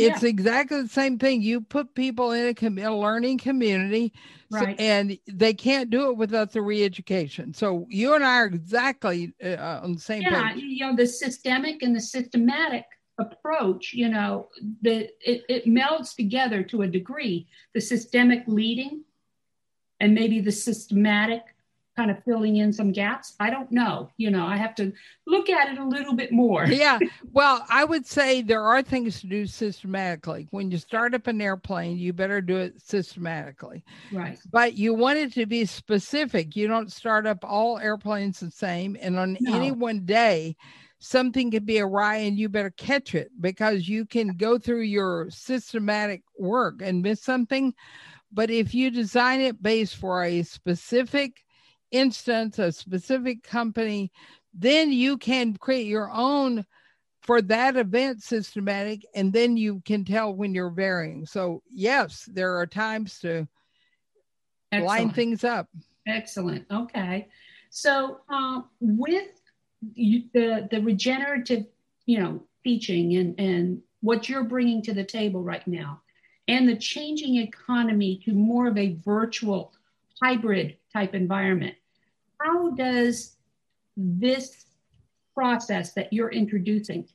It's 0.00 0.22
yeah. 0.22 0.28
exactly 0.28 0.82
the 0.82 0.88
same 0.88 1.18
thing. 1.18 1.42
You 1.42 1.60
put 1.60 1.94
people 1.94 2.32
in 2.32 2.48
a, 2.48 2.54
com- 2.54 2.78
a 2.78 2.96
learning 2.96 3.38
community, 3.38 4.12
right. 4.50 4.78
so, 4.78 4.84
and 4.84 5.18
they 5.26 5.54
can't 5.54 5.90
do 5.90 6.10
it 6.10 6.16
without 6.16 6.52
the 6.52 6.62
re-education. 6.62 7.52
So 7.54 7.86
you 7.88 8.14
and 8.14 8.24
I 8.24 8.36
are 8.36 8.46
exactly 8.46 9.34
uh, 9.44 9.80
on 9.82 9.92
the 9.94 10.00
same 10.00 10.22
yeah, 10.22 10.52
page. 10.52 10.62
you 10.62 10.86
know, 10.86 10.96
the 10.96 11.06
systemic 11.06 11.82
and 11.82 11.94
the 11.94 12.00
systematic 12.00 12.84
approach. 13.18 13.92
You 13.92 14.08
know, 14.08 14.48
the 14.82 15.10
it, 15.20 15.44
it 15.48 15.66
melds 15.66 16.14
together 16.16 16.62
to 16.64 16.82
a 16.82 16.88
degree. 16.88 17.48
The 17.74 17.80
systemic 17.80 18.44
leading, 18.46 19.04
and 20.00 20.14
maybe 20.14 20.40
the 20.40 20.52
systematic 20.52 21.42
kind 22.00 22.10
of 22.10 22.24
filling 22.24 22.56
in 22.56 22.72
some 22.72 22.92
gaps. 22.92 23.34
I 23.40 23.50
don't 23.50 23.70
know. 23.70 24.10
You 24.16 24.30
know, 24.30 24.46
I 24.46 24.56
have 24.56 24.74
to 24.76 24.90
look 25.26 25.50
at 25.50 25.70
it 25.70 25.78
a 25.78 25.84
little 25.84 26.14
bit 26.14 26.32
more. 26.32 26.64
yeah. 26.66 26.98
Well, 27.32 27.62
I 27.68 27.84
would 27.84 28.06
say 28.06 28.40
there 28.40 28.62
are 28.62 28.80
things 28.80 29.20
to 29.20 29.26
do 29.26 29.46
systematically. 29.46 30.48
When 30.50 30.70
you 30.70 30.78
start 30.78 31.14
up 31.14 31.26
an 31.26 31.42
airplane, 31.42 31.98
you 31.98 32.14
better 32.14 32.40
do 32.40 32.56
it 32.56 32.80
systematically. 32.80 33.84
Right. 34.10 34.38
But 34.50 34.78
you 34.78 34.94
want 34.94 35.18
it 35.18 35.34
to 35.34 35.44
be 35.44 35.66
specific. 35.66 36.56
You 36.56 36.68
don't 36.68 36.90
start 36.90 37.26
up 37.26 37.44
all 37.44 37.78
airplanes 37.78 38.40
the 38.40 38.50
same. 38.50 38.96
And 38.98 39.18
on 39.18 39.36
no. 39.38 39.54
any 39.54 39.70
one 39.70 40.06
day, 40.06 40.56
something 41.00 41.50
could 41.50 41.66
be 41.66 41.80
awry 41.80 42.16
and 42.16 42.38
you 42.38 42.48
better 42.48 42.70
catch 42.70 43.14
it 43.14 43.30
because 43.42 43.88
you 43.88 44.06
can 44.06 44.28
go 44.38 44.58
through 44.58 44.82
your 44.82 45.28
systematic 45.28 46.22
work 46.38 46.80
and 46.80 47.02
miss 47.02 47.20
something. 47.20 47.74
But 48.32 48.50
if 48.50 48.72
you 48.72 48.90
design 48.90 49.42
it 49.42 49.62
based 49.62 49.96
for 49.96 50.24
a 50.24 50.42
specific 50.44 51.44
instance, 51.90 52.58
a 52.58 52.72
specific 52.72 53.42
company, 53.42 54.12
then 54.54 54.92
you 54.92 55.16
can 55.18 55.56
create 55.56 55.86
your 55.86 56.10
own 56.10 56.64
for 57.22 57.42
that 57.42 57.76
event 57.76 58.22
systematic, 58.22 59.04
and 59.14 59.32
then 59.32 59.56
you 59.56 59.82
can 59.84 60.04
tell 60.04 60.34
when 60.34 60.54
you're 60.54 60.70
varying. 60.70 61.26
So, 61.26 61.62
yes, 61.68 62.28
there 62.32 62.56
are 62.58 62.66
times 62.66 63.20
to 63.20 63.46
Excellent. 64.72 64.86
line 64.86 65.10
things 65.10 65.44
up. 65.44 65.68
Excellent. 66.06 66.64
Okay. 66.70 67.28
So, 67.70 68.20
uh, 68.28 68.62
with 68.80 69.28
you, 69.94 70.24
the 70.32 70.68
the 70.70 70.80
regenerative, 70.80 71.66
you 72.06 72.20
know, 72.20 72.42
teaching 72.64 73.16
and 73.16 73.38
and 73.38 73.82
what 74.00 74.28
you're 74.28 74.44
bringing 74.44 74.82
to 74.82 74.94
the 74.94 75.04
table 75.04 75.42
right 75.42 75.66
now, 75.66 76.00
and 76.48 76.68
the 76.68 76.76
changing 76.76 77.36
economy 77.36 78.20
to 78.24 78.32
more 78.32 78.66
of 78.66 78.78
a 78.78 78.96
virtual 79.04 79.72
hybrid 80.22 80.76
type 80.92 81.14
environment, 81.14 81.74
how 82.40 82.70
does 82.70 83.36
this 83.96 84.66
process 85.34 85.92
that 85.92 86.12
you're 86.12 86.30
introducing 86.30 87.08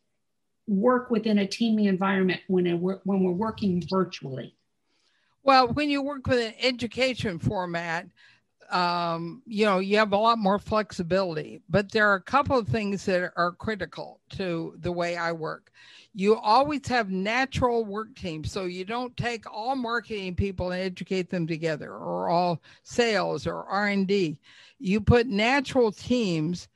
work 0.68 1.10
within 1.10 1.40
a 1.40 1.48
teaming 1.48 1.86
environment 1.86 2.42
when, 2.48 2.68
it, 2.68 2.76
when 2.76 3.24
we're 3.24 3.32
working 3.32 3.84
virtually? 3.90 4.56
Well, 5.44 5.68
when 5.68 5.90
you 5.90 6.02
work 6.02 6.26
with 6.28 6.40
an 6.40 6.54
education 6.60 7.38
format, 7.38 8.08
um, 8.72 9.42
you 9.46 9.66
know, 9.66 9.80
you 9.80 9.98
have 9.98 10.14
a 10.14 10.18
lot 10.18 10.38
more 10.38 10.60
flexibility, 10.60 11.62
but 11.70 11.92
there 11.92 12.10
are 12.10 12.16
a 12.16 12.22
couple 12.22 12.58
of 12.58 12.68
things 12.68 13.06
that 13.06 13.32
are 13.36 13.52
critical 13.52 14.20
to 14.32 14.76
the 14.80 14.92
way 14.92 15.18
I 15.18 15.32
work. 15.32 15.72
You 16.14 16.36
always 16.36 16.88
have 16.88 17.10
natural 17.10 17.84
work 17.84 18.16
teams. 18.16 18.52
So 18.52 18.66
you 18.66 18.86
don't 18.86 19.16
take 19.18 19.52
all 19.52 19.76
marketing 19.76 20.36
people 20.36 20.72
and 20.72 20.82
educate 20.82 21.30
them 21.30 21.46
together 21.46 21.92
or 21.92 22.30
all 22.30 22.62
sales 22.84 23.46
or 23.46 23.64
R&D. 23.66 24.38
You 24.80 25.02
put 25.02 25.28
natural 25.28 25.92
teams 25.92 26.68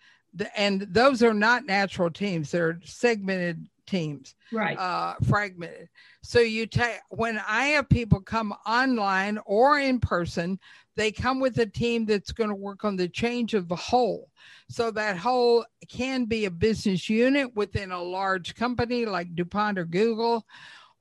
and 0.55 0.81
those 0.81 1.23
are 1.23 1.33
not 1.33 1.65
natural 1.65 2.11
teams. 2.11 2.51
They're 2.51 2.79
segmented 2.83 3.67
teams 3.89 4.35
right 4.51 4.77
uh 4.77 5.15
fragmented 5.27 5.89
so 6.21 6.39
you 6.39 6.67
take 6.67 6.99
when 7.09 7.41
i 7.47 7.65
have 7.65 7.89
people 7.89 8.21
come 8.21 8.53
online 8.65 9.39
or 9.47 9.79
in 9.79 9.99
person 9.99 10.59
they 10.99 11.13
come 11.13 11.39
with 11.39 11.57
a 11.59 11.65
team 11.65 12.05
that's 12.05 12.33
going 12.33 12.49
to 12.49 12.55
work 12.55 12.83
on 12.83 12.97
the 12.97 13.07
change 13.07 13.53
of 13.53 13.69
the 13.69 13.75
whole 13.75 14.29
so 14.69 14.91
that 14.91 15.15
whole 15.15 15.65
can 15.87 16.25
be 16.25 16.43
a 16.43 16.51
business 16.51 17.09
unit 17.09 17.55
within 17.55 17.91
a 17.91 18.03
large 18.03 18.53
company 18.53 19.05
like 19.05 19.33
dupont 19.33 19.79
or 19.79 19.85
google 19.85 20.45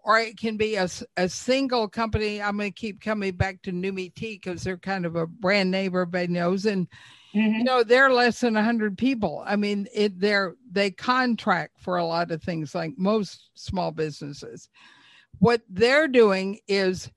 or 0.04 0.20
it 0.20 0.38
can 0.38 0.56
be 0.56 0.76
a, 0.76 0.88
a 1.16 1.28
single 1.28 1.88
company 1.88 2.40
i'm 2.40 2.56
going 2.56 2.70
to 2.70 2.80
keep 2.80 3.00
coming 3.00 3.32
back 3.34 3.60
to 3.60 3.72
numi 3.72 4.14
tea 4.14 4.40
because 4.40 4.62
they're 4.62 4.78
kind 4.78 5.04
of 5.04 5.16
a 5.16 5.26
brand 5.26 5.68
name 5.68 5.86
everybody 5.86 6.28
knows 6.28 6.64
and 6.64 6.86
Mm-hmm. 7.34 7.58
You 7.58 7.64
know, 7.64 7.84
they're 7.84 8.10
less 8.10 8.40
than 8.40 8.54
100 8.54 8.96
people. 8.96 9.44
I 9.46 9.54
mean, 9.54 9.86
it 9.94 10.18
they're 10.18 10.54
they 10.72 10.90
contract 10.90 11.78
for 11.78 11.98
a 11.98 12.04
lot 12.04 12.30
of 12.30 12.42
things 12.42 12.74
like 12.74 12.94
most 12.96 13.50
small 13.52 13.92
businesses. 13.92 14.70
what 15.38 15.60
they're 15.68 16.08
doing 16.08 16.58
is 16.66 17.10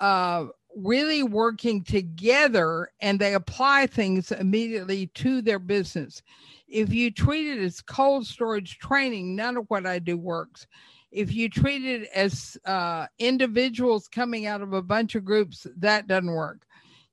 uh, 0.00 0.46
really 0.76 1.22
working 1.22 1.82
together 1.82 2.90
and 3.00 3.18
they 3.18 3.34
apply 3.34 3.86
things 3.86 4.32
immediately 4.32 5.08
to 5.08 5.42
their 5.42 5.58
business. 5.58 6.22
If 6.68 6.92
you 6.92 7.10
treat 7.10 7.48
it 7.48 7.62
as 7.62 7.80
cold 7.80 8.26
storage 8.26 8.78
training, 8.78 9.36
none 9.36 9.56
of 9.56 9.66
what 9.68 9.86
I 9.86 9.98
do 9.98 10.16
works. 10.16 10.66
If 11.10 11.34
you 11.34 11.50
treat 11.50 11.84
it 11.84 12.08
as 12.14 12.56
uh, 12.64 13.06
individuals 13.18 14.08
coming 14.08 14.46
out 14.46 14.62
of 14.62 14.72
a 14.72 14.82
bunch 14.82 15.14
of 15.14 15.24
groups, 15.24 15.66
that 15.76 16.06
doesn't 16.06 16.30
work. 16.30 16.62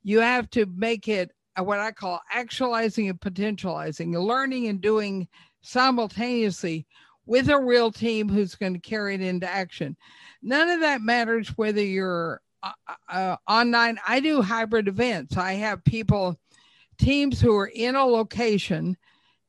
You 0.04 0.20
have 0.20 0.50
to 0.52 0.66
make 0.66 1.10
it 1.10 1.32
what 1.58 1.80
I 1.80 1.92
call 1.92 2.22
actualizing 2.32 3.10
and 3.10 3.20
potentializing, 3.20 4.14
learning 4.16 4.68
and 4.68 4.80
doing 4.80 5.28
simultaneously 5.62 6.88
with 7.26 7.50
a 7.50 7.60
real 7.60 7.92
team 7.92 8.30
who's 8.30 8.56
going 8.56 8.74
to 8.74 8.80
carry 8.80 9.16
it 9.16 9.22
into 9.22 9.50
action. 9.50 9.98
None 10.42 10.70
of 10.70 10.80
that 10.80 11.02
matters 11.02 11.50
whether 11.50 11.84
you're 11.84 12.42
uh, 12.64 12.72
uh, 13.08 13.36
online. 13.48 14.00
I 14.08 14.20
do 14.20 14.42
hybrid 14.42 14.88
events. 14.88 15.38
I 15.38 15.54
have 15.54 15.84
people, 15.84 16.40
teams 16.98 17.40
who 17.40 17.56
are 17.56 17.72
in 17.74 17.96
a 17.96 18.06
location, 18.06 18.98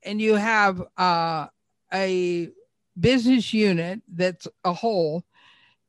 and 0.02 0.20
you 0.20 0.34
have 0.34 0.82
uh, 0.96 1.46
a 1.92 2.48
business 2.98 3.52
unit 3.52 4.02
that's 4.08 4.46
a 4.64 4.72
whole, 4.72 5.24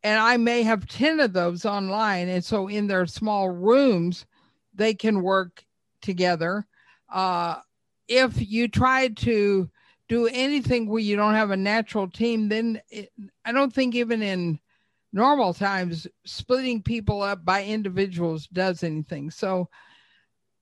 and 0.03 0.19
I 0.19 0.37
may 0.37 0.63
have 0.63 0.87
10 0.87 1.19
of 1.19 1.33
those 1.33 1.65
online. 1.65 2.27
And 2.29 2.43
so 2.43 2.67
in 2.67 2.87
their 2.87 3.05
small 3.05 3.49
rooms, 3.49 4.25
they 4.73 4.93
can 4.93 5.21
work 5.21 5.63
together. 6.01 6.65
Uh, 7.11 7.57
if 8.07 8.49
you 8.49 8.67
try 8.67 9.09
to 9.09 9.69
do 10.09 10.27
anything 10.27 10.87
where 10.87 10.99
you 10.99 11.15
don't 11.15 11.35
have 11.35 11.51
a 11.51 11.57
natural 11.57 12.09
team, 12.09 12.49
then 12.49 12.81
it, 12.89 13.11
I 13.45 13.51
don't 13.51 13.73
think 13.73 13.95
even 13.95 14.21
in 14.21 14.59
normal 15.13 15.53
times 15.53 16.07
splitting 16.25 16.81
people 16.81 17.21
up 17.21 17.43
by 17.43 17.63
individuals 17.63 18.47
does 18.47 18.83
anything. 18.83 19.29
So 19.29 19.69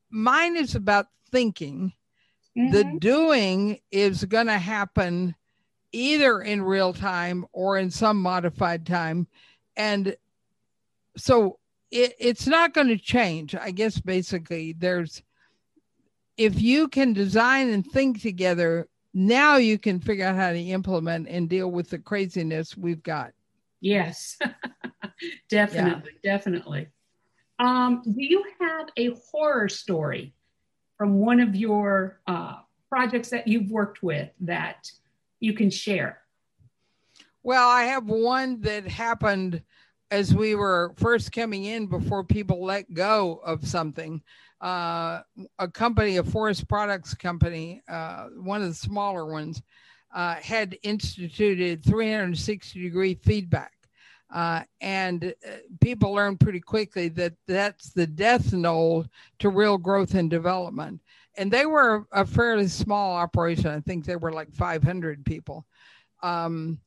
mine 0.09 0.55
is 0.55 0.75
about 0.75 1.07
thinking. 1.31 1.93
Mm-hmm. 2.57 2.71
The 2.71 2.99
doing 2.99 3.79
is 3.91 4.25
going 4.25 4.47
to 4.47 4.57
happen 4.57 5.35
either 5.91 6.41
in 6.41 6.61
real 6.61 6.93
time 6.93 7.45
or 7.51 7.77
in 7.77 7.89
some 7.89 8.21
modified 8.21 8.85
time. 8.85 9.27
And 9.77 10.15
so 11.17 11.59
it, 11.91 12.15
it's 12.19 12.47
not 12.47 12.73
going 12.73 12.87
to 12.87 12.97
change. 12.97 13.55
I 13.55 13.71
guess 13.71 13.99
basically 13.99 14.73
there's 14.73 15.21
if 16.37 16.61
you 16.61 16.87
can 16.87 17.11
design 17.11 17.69
and 17.69 17.85
think 17.85 18.21
together, 18.21 18.87
now 19.13 19.57
you 19.57 19.77
can 19.77 19.99
figure 19.99 20.25
out 20.25 20.37
how 20.37 20.51
to 20.53 20.59
implement 20.59 21.27
and 21.27 21.49
deal 21.49 21.69
with 21.69 21.89
the 21.89 21.99
craziness 21.99 22.77
we've 22.77 23.03
got. 23.03 23.33
Yes, 23.81 24.37
definitely, 25.49 26.11
yeah. 26.23 26.37
definitely. 26.37 26.87
Um, 27.59 28.01
do 28.03 28.23
you 28.23 28.43
have 28.59 28.89
a 28.97 29.15
horror 29.31 29.69
story 29.69 30.33
from 30.97 31.19
one 31.19 31.39
of 31.39 31.55
your 31.55 32.21
uh, 32.27 32.57
projects 32.89 33.29
that 33.29 33.47
you've 33.47 33.71
worked 33.71 34.03
with 34.03 34.29
that 34.41 34.91
you 35.39 35.53
can 35.53 35.69
share? 35.69 36.19
Well, 37.43 37.69
I 37.69 37.83
have 37.83 38.05
one 38.05 38.61
that 38.61 38.87
happened 38.87 39.61
as 40.11 40.33
we 40.33 40.55
were 40.55 40.93
first 40.97 41.31
coming 41.31 41.65
in 41.65 41.85
before 41.87 42.23
people 42.23 42.63
let 42.63 42.93
go 42.93 43.41
of 43.45 43.67
something 43.67 44.21
uh, 44.61 45.21
a 45.57 45.67
company, 45.69 46.17
a 46.17 46.23
forest 46.23 46.67
products 46.67 47.13
company, 47.13 47.81
uh, 47.87 48.25
one 48.35 48.61
of 48.61 48.67
the 48.67 48.75
smaller 48.75 49.25
ones, 49.25 49.61
uh, 50.13 50.35
had 50.35 50.77
instituted 50.83 51.83
360 51.83 52.81
degree 52.81 53.15
feedback. 53.15 53.73
Uh, 54.31 54.61
and 54.81 55.33
uh, 55.47 55.51
people 55.81 56.13
learned 56.13 56.39
pretty 56.39 56.59
quickly 56.59 57.09
that 57.09 57.33
that's 57.47 57.89
the 57.89 58.05
death 58.05 58.53
knell 58.53 59.05
to 59.39 59.49
real 59.49 59.77
growth 59.77 60.13
and 60.13 60.29
development. 60.29 61.01
And 61.37 61.51
they 61.51 61.65
were 61.65 62.05
a 62.11 62.25
fairly 62.25 62.67
small 62.67 63.15
operation. 63.15 63.67
I 63.67 63.79
think 63.79 64.05
they 64.05 64.15
were 64.15 64.31
like 64.31 64.53
500 64.53 65.25
people. 65.25 65.65
Um, 66.21 66.79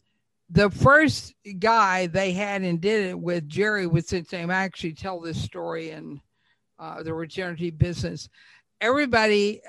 the 0.50 0.70
first 0.70 1.34
guy 1.58 2.06
they 2.06 2.32
had 2.32 2.62
and 2.62 2.80
did 2.80 3.08
it 3.08 3.18
with 3.18 3.48
Jerry 3.48 3.86
was 3.86 4.10
his 4.10 4.30
name. 4.30 4.50
I 4.50 4.56
actually 4.56 4.92
tell 4.92 5.18
this 5.18 5.40
story 5.40 5.90
in 5.90 6.20
uh, 6.78 7.02
the 7.02 7.14
regenerative 7.14 7.78
business. 7.78 8.28
Everybody 8.80 9.62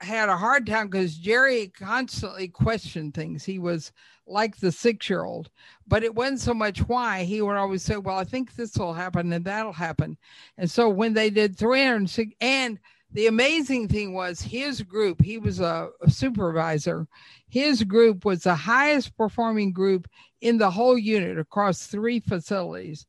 had 0.00 0.28
a 0.28 0.36
hard 0.36 0.66
time 0.66 0.88
because 0.88 1.16
Jerry 1.16 1.68
constantly 1.68 2.48
questioned 2.48 3.14
things. 3.14 3.44
He 3.44 3.58
was 3.58 3.92
like 4.26 4.56
the 4.56 4.72
six 4.72 5.08
year 5.10 5.24
old, 5.24 5.50
but 5.86 6.02
it 6.02 6.14
wasn't 6.14 6.40
so 6.40 6.54
much 6.54 6.80
why. 6.88 7.24
He 7.24 7.42
would 7.42 7.56
always 7.56 7.82
say, 7.82 7.96
Well, 7.96 8.18
I 8.18 8.24
think 8.24 8.54
this 8.54 8.76
will 8.76 8.92
happen 8.92 9.32
and 9.32 9.44
that'll 9.44 9.72
happen. 9.72 10.16
And 10.58 10.70
so 10.70 10.88
when 10.88 11.12
they 11.12 11.30
did 11.30 11.56
306, 11.58 12.32
and 12.40 12.78
the 13.12 13.26
amazing 13.26 13.88
thing 13.88 14.14
was 14.14 14.40
his 14.40 14.80
group, 14.82 15.22
he 15.22 15.38
was 15.38 15.60
a, 15.60 15.90
a 16.00 16.10
supervisor. 16.10 17.06
His 17.48 17.84
group 17.84 18.24
was 18.24 18.42
the 18.42 18.54
highest 18.54 19.16
performing 19.16 19.72
group 19.72 20.08
in 20.40 20.56
the 20.56 20.70
whole 20.70 20.96
unit 20.96 21.38
across 21.38 21.86
three 21.86 22.20
facilities. 22.20 23.06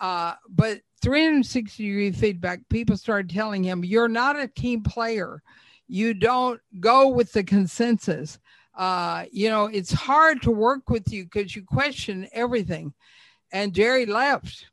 Uh, 0.00 0.34
but 0.48 0.80
360 1.02 1.86
degree 1.86 2.10
feedback, 2.10 2.60
people 2.68 2.96
started 2.96 3.30
telling 3.30 3.62
him, 3.62 3.84
You're 3.84 4.08
not 4.08 4.38
a 4.38 4.48
team 4.48 4.82
player. 4.82 5.42
You 5.86 6.14
don't 6.14 6.60
go 6.80 7.08
with 7.08 7.32
the 7.32 7.44
consensus. 7.44 8.38
Uh, 8.76 9.24
you 9.30 9.48
know, 9.48 9.66
it's 9.66 9.92
hard 9.92 10.42
to 10.42 10.50
work 10.50 10.90
with 10.90 11.12
you 11.12 11.24
because 11.24 11.54
you 11.54 11.62
question 11.62 12.28
everything. 12.32 12.92
And 13.52 13.74
Jerry 13.74 14.06
left, 14.06 14.66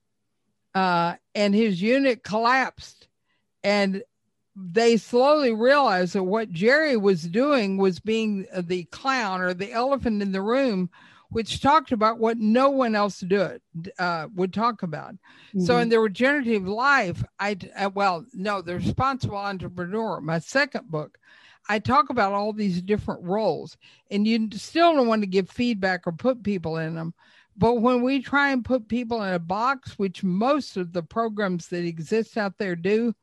uh, 0.74 1.16
and 1.36 1.54
his 1.54 1.82
unit 1.82 2.24
collapsed. 2.24 3.08
And 3.64 4.04
they 4.56 4.98
slowly 4.98 5.54
realized 5.54 6.14
that 6.14 6.24
what 6.24 6.52
Jerry 6.52 6.98
was 6.98 7.24
doing 7.24 7.78
was 7.78 8.00
being 8.00 8.48
the 8.58 8.86
clown 8.86 9.42
or 9.42 9.54
the 9.54 9.72
elephant 9.72 10.22
in 10.22 10.32
the 10.32 10.42
room 10.42 10.90
which 11.32 11.62
talked 11.62 11.94
about 11.94 12.20
what 12.20 12.38
no 12.38 12.70
one 12.70 12.94
else 12.94 13.22
did 13.22 13.62
uh, 13.98 14.28
would 14.36 14.54
talk 14.54 14.84
about. 14.84 15.14
Mm-hmm. 15.14 15.62
So 15.62 15.78
in 15.78 15.90
the 15.90 16.00
regenerative 16.00 16.68
life, 16.68 17.24
I 17.40 17.58
uh, 17.76 17.90
well, 17.94 18.26
no, 18.34 18.62
the 18.62 18.76
responsible 18.76 19.38
entrepreneur, 19.38 20.20
my 20.22 20.40
second 20.40 20.92
book, 20.92 21.18
I 21.70 21.80
talk 21.80 22.10
about 22.10 22.34
all 22.34 22.52
these 22.52 22.82
different 22.82 23.24
roles, 23.24 23.78
and 24.10 24.28
you 24.28 24.50
still 24.54 24.94
don't 24.94 25.08
want 25.08 25.22
to 25.22 25.28
give 25.28 25.50
feedback 25.50 26.06
or 26.06 26.12
put 26.12 26.44
people 26.44 26.78
in 26.78 26.96
them. 26.96 27.14
But 27.56 27.76
when 27.76 28.02
we 28.02 28.22
try 28.22 28.52
and 28.52 28.64
put 28.64 28.88
people 28.88 29.24
in 29.24 29.34
a 29.34 29.40
box, 29.40 29.98
which 29.98 30.24
most 30.24 30.78
of 30.78 30.92
the 30.92 31.04
programs 31.04 31.68
that 31.68 31.86
exist 31.86 32.38
out 32.38 32.58
there 32.58 32.76
do, 32.76 33.14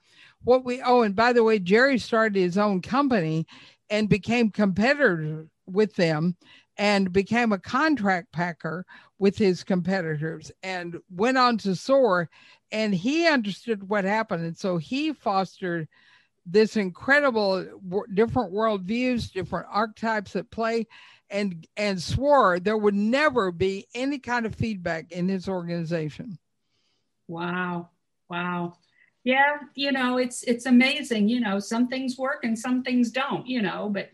what 0.44 0.64
we 0.64 0.80
oh, 0.80 1.02
and 1.02 1.14
by 1.14 1.34
the 1.34 1.44
way, 1.44 1.58
Jerry 1.58 1.98
started 1.98 2.40
his 2.40 2.56
own 2.56 2.80
company 2.80 3.46
and 3.90 4.08
became 4.08 4.50
competitors 4.50 5.46
with 5.66 5.94
them 5.96 6.36
and 6.78 7.12
became 7.12 7.52
a 7.52 7.58
contract 7.58 8.32
packer 8.32 8.86
with 9.18 9.36
his 9.36 9.64
competitors 9.64 10.52
and 10.62 10.96
went 11.10 11.36
on 11.36 11.58
to 11.58 11.74
SOAR. 11.74 12.30
And 12.70 12.94
he 12.94 13.26
understood 13.26 13.88
what 13.88 14.04
happened. 14.04 14.44
And 14.44 14.56
so 14.56 14.78
he 14.78 15.12
fostered 15.12 15.88
this 16.46 16.76
incredible 16.76 17.66
different 18.14 18.54
worldviews 18.54 19.30
different 19.30 19.66
archetypes 19.70 20.34
at 20.34 20.50
play 20.50 20.86
and 21.28 21.66
and 21.76 22.02
swore 22.02 22.58
there 22.58 22.78
would 22.78 22.94
never 22.94 23.52
be 23.52 23.86
any 23.94 24.18
kind 24.18 24.46
of 24.46 24.54
feedback 24.54 25.12
in 25.12 25.28
his 25.28 25.46
organization. 25.46 26.38
Wow. 27.26 27.90
Wow. 28.30 28.78
Yeah 29.24 29.58
you 29.74 29.92
know 29.92 30.16
it's 30.16 30.42
it's 30.44 30.64
amazing 30.64 31.28
you 31.28 31.40
know 31.40 31.58
some 31.58 31.88
things 31.88 32.16
work 32.16 32.44
and 32.44 32.58
some 32.58 32.82
things 32.82 33.10
don't 33.10 33.46
you 33.46 33.60
know 33.60 33.90
but 33.92 34.08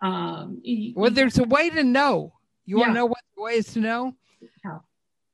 um, 0.00 0.62
well, 0.94 1.10
there's 1.10 1.38
a 1.38 1.44
way 1.44 1.70
to 1.70 1.82
know. 1.82 2.32
You 2.66 2.76
yeah. 2.76 2.80
want 2.80 2.90
to 2.90 2.94
know 2.94 3.06
what 3.06 3.18
the 3.36 3.42
way 3.42 3.54
is 3.54 3.72
to 3.72 3.80
know? 3.80 4.14
How? 4.62 4.82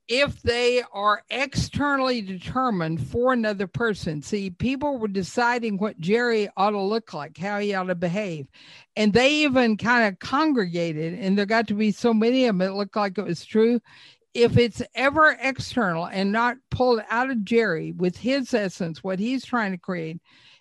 If 0.07 0.43
they 0.43 0.83
are 0.93 1.23
externally 1.31 2.21
determined 2.21 3.07
for 3.07 3.33
another 3.33 3.67
person. 3.67 4.21
See, 4.21 4.51
people 4.51 4.99
were 4.99 5.09
deciding 5.09 5.79
what 5.79 5.99
Jerry 5.99 6.49
ought 6.57 6.71
to 6.71 6.81
look 6.81 7.15
like, 7.15 7.39
how 7.39 7.59
he 7.59 7.75
ought 7.75 7.85
to 7.85 7.95
behave. 7.95 8.47
And 8.97 9.13
they 9.13 9.33
even 9.37 9.79
kind 9.79 10.07
of 10.07 10.19
congregated, 10.19 11.15
and 11.15 11.39
there 11.39 11.47
got 11.47 11.69
to 11.69 11.75
be 11.75 11.91
so 11.91 12.13
many 12.13 12.45
of 12.45 12.59
them, 12.59 12.69
it 12.69 12.75
looked 12.75 12.97
like 12.97 13.17
it 13.17 13.25
was 13.25 13.45
true. 13.45 13.81
If 14.35 14.59
it's 14.59 14.83
ever 14.95 15.39
external 15.41 16.07
and 16.07 16.33
not 16.33 16.57
pulled 16.71 17.01
out 17.09 17.31
of 17.31 17.45
Jerry 17.45 17.93
with 17.93 18.17
his 18.17 18.53
essence, 18.53 19.03
what 19.03 19.19
he's 19.19 19.45
trying 19.45 19.73
to 19.73 19.79
create, 19.79 20.21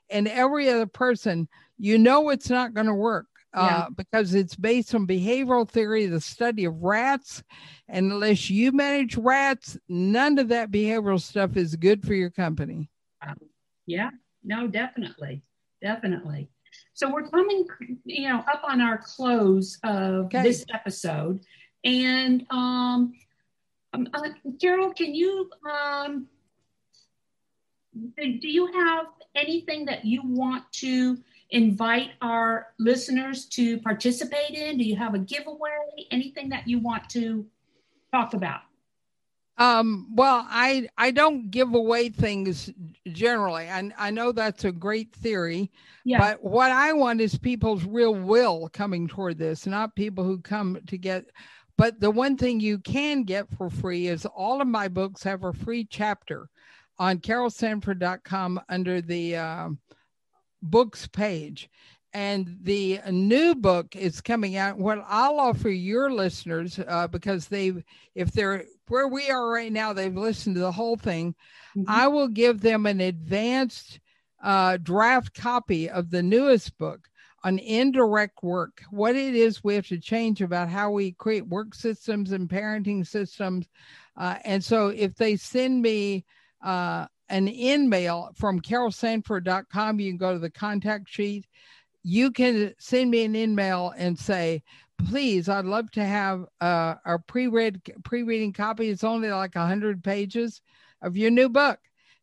and 0.10 0.28
every 0.28 0.70
other 0.70 0.86
person, 0.86 1.50
you 1.78 1.98
know 1.98 2.30
it's 2.30 2.50
not 2.50 2.74
going 2.74 2.88
to 2.88 2.94
work 2.94 3.28
uh, 3.54 3.90
because 3.96 4.34
it's 4.34 4.56
based 4.56 4.94
on 4.96 5.08
behavioral 5.08 5.68
theory, 5.68 6.06
the 6.06 6.22
study 6.22 6.66
of 6.66 6.82
rats. 6.82 7.44
And 7.88 8.12
unless 8.12 8.50
you 8.50 8.72
manage 8.72 9.18
rats, 9.18 9.78
none 9.88 10.40
of 10.40 10.50
that 10.50 10.72
behavioral 10.72 11.22
stuff 11.22 11.58
is 11.58 11.76
good 11.76 12.04
for 12.06 12.14
your 12.14 12.30
company. 12.30 12.90
Yeah, 13.86 14.10
no, 14.44 14.68
definitely. 14.68 15.44
Definitely. 15.82 16.50
So 16.94 17.12
we're 17.12 17.30
coming, 17.30 17.68
you 18.06 18.30
know, 18.30 18.40
up 18.52 18.64
on 18.68 18.82
our 18.82 18.98
close 18.98 19.78
of 19.84 20.26
okay. 20.26 20.44
this 20.44 20.66
episode. 20.74 21.42
And 21.84 22.46
um, 22.50 23.14
Um, 23.94 24.08
uh, 24.14 24.30
Carol, 24.60 24.92
can 24.92 25.14
you 25.14 25.50
um, 25.70 26.28
do 28.18 28.48
you 28.50 28.66
have 28.74 29.06
anything 29.36 29.86
that 29.86 30.04
you 30.04 30.22
want 30.24 30.64
to 30.82 31.18
invite 31.54 32.12
our 32.22 32.74
listeners 32.80 33.46
to 33.46 33.80
participate 33.80 34.52
in? 34.52 34.78
Do 34.78 34.84
you 34.84 34.96
have 34.98 35.14
a 35.14 35.20
giveaway? 35.20 35.70
Anything 36.12 36.50
that 36.50 36.68
you 36.68 36.80
want 36.80 37.10
to 37.12 37.46
talk 38.12 38.34
about? 38.34 38.62
Um, 39.58 40.08
well, 40.16 40.46
I 40.50 40.90
I 40.98 41.12
don't 41.12 41.52
give 41.52 41.76
away 41.76 42.10
things 42.10 42.72
generally. 43.12 43.70
I 43.70 43.92
I 43.98 44.10
know 44.10 44.32
that's 44.32 44.66
a 44.66 44.72
great 44.72 45.14
theory, 45.14 45.72
yeah. 46.04 46.18
but 46.18 46.44
what 46.44 46.72
I 46.72 46.92
want 46.94 47.22
is 47.22 47.38
people's 47.38 47.86
real 47.86 48.16
will 48.16 48.68
coming 48.74 49.08
toward 49.08 49.38
this, 49.38 49.68
not 49.68 49.96
people 49.96 50.24
who 50.24 50.40
come 50.40 50.80
to 50.88 50.98
get. 50.98 51.26
But 51.78 52.00
the 52.00 52.10
one 52.10 52.36
thing 52.36 52.60
you 52.60 52.80
can 52.80 53.24
get 53.24 53.48
for 53.56 53.70
free 53.70 54.08
is 54.08 54.26
all 54.26 54.60
of 54.60 54.68
my 54.68 54.88
books 54.88 55.24
have 55.24 55.44
a 55.44 55.54
free 55.54 55.86
chapter 55.86 56.50
on 56.98 57.20
carolsanford.com 57.20 58.62
under 58.70 59.02
the 59.02 59.36
uh, 59.36 59.70
books 60.64 61.08
page. 61.08 61.70
And 62.16 62.58
the 62.62 63.00
new 63.10 63.56
book 63.56 63.96
is 63.96 64.22
coming 64.22 64.56
out. 64.56 64.78
What 64.78 65.04
I'll 65.08 65.40
offer 65.40 65.70
your 65.70 66.12
listeners, 66.12 66.80
uh, 66.88 67.08
because 67.08 67.48
they've, 67.48 67.84
if 68.14 68.32
they're 68.32 68.66
where 68.88 69.08
we 69.08 69.30
are 69.30 69.50
right 69.50 69.72
now, 69.72 69.94
they've 69.94 70.16
listened 70.16 70.56
to 70.56 70.62
the 70.62 70.72
whole 70.72 70.96
thing. 70.96 71.34
Mm-hmm. 71.76 71.90
I 71.90 72.08
will 72.08 72.28
give 72.28 72.62
them 72.62 72.86
an 72.86 73.02
advanced 73.02 74.00
uh, 74.44 74.78
draft 74.78 75.34
copy 75.34 75.90
of 75.90 76.12
the 76.12 76.22
newest 76.22 76.78
book 76.78 77.10
on 77.44 77.60
indirect 77.60 78.42
work, 78.42 78.82
what 78.90 79.16
it 79.16 79.36
is 79.36 79.64
we 79.64 79.76
have 79.76 79.88
to 79.88 79.98
change 79.98 80.42
about 80.42 80.70
how 80.70 80.92
we 80.92 81.12
create 81.14 81.46
work 81.48 81.76
systems 81.76 82.32
and 82.32 82.48
parenting 82.48 83.06
systems. 83.06 83.68
Uh, 84.16 84.36
and 84.46 84.64
so 84.64 84.88
if 84.88 85.16
they 85.16 85.36
send 85.36 85.82
me 85.82 86.24
uh, 86.64 87.06
an 87.30 87.48
email 87.48 88.32
from 88.36 88.60
carolsanford.com. 88.60 90.00
You 90.00 90.12
can 90.12 90.18
go 90.18 90.34
to 90.34 90.40
the 90.40 90.50
contact 90.50 91.10
sheet. 91.10 91.46
You 92.04 92.32
can 92.32 92.74
send 92.80 93.12
me 93.12 93.24
an 93.24 93.36
email 93.36 93.94
and 93.98 94.18
say, 94.18 94.64
please, 95.08 95.50
I'd 95.50 95.66
love 95.66 95.90
to 95.92 96.04
have 96.04 96.46
uh, 96.62 96.96
a 97.06 97.20
pre-read 97.20 97.82
pre-reading 98.04 98.54
copy. 98.54 98.90
It's 98.90 99.04
only 99.04 99.30
like 99.30 99.56
100 99.56 100.04
pages 100.04 100.62
of 101.02 101.18
your 101.18 101.32
new 101.32 101.50
book. 101.50 101.80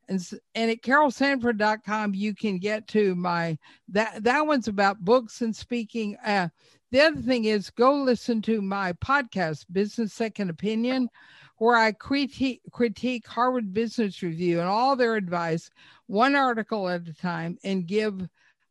And, 0.09 0.21
and 0.55 0.71
at 0.71 0.83
carolsanford.com, 0.83 2.15
you 2.15 2.35
can 2.35 2.59
get 2.59 2.89
to 2.89 3.15
my, 3.15 3.57
that, 3.89 4.25
that 4.25 4.47
one's 4.47 4.69
about 4.69 5.05
books 5.05 5.41
and 5.41 5.55
speaking. 5.55 6.17
Uh, 6.25 6.49
the 6.91 7.01
other 7.01 7.21
thing 7.21 7.45
is 7.45 7.71
go 7.71 7.95
listen 7.95 8.43
to 8.43 8.61
my 8.61 8.93
podcast, 8.95 9.67
Business 9.71 10.13
Second 10.13 10.51
Opinion 10.51 11.09
where 11.61 11.77
I 11.77 11.93
critique, 11.93 12.63
critique 12.73 13.27
Harvard 13.27 13.75
Business 13.75 14.23
Review 14.23 14.61
and 14.61 14.69
all 14.69 14.97
their 14.97 15.15
advice, 15.15 15.71
one 16.07 16.35
article 16.35 16.89
at 16.89 17.07
a 17.07 17.13
time, 17.13 17.59
and 17.63 17.87
give 17.87 18.27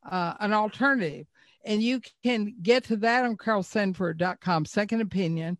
uh, 0.09 0.33
an 0.39 0.53
alternative. 0.53 1.27
And 1.63 1.83
you 1.83 2.01
can 2.23 2.55
get 2.63 2.85
to 2.85 2.97
that 2.97 3.25
on 3.25 3.37
carolsanford.com, 3.37 4.65
second 4.65 5.01
opinion. 5.01 5.59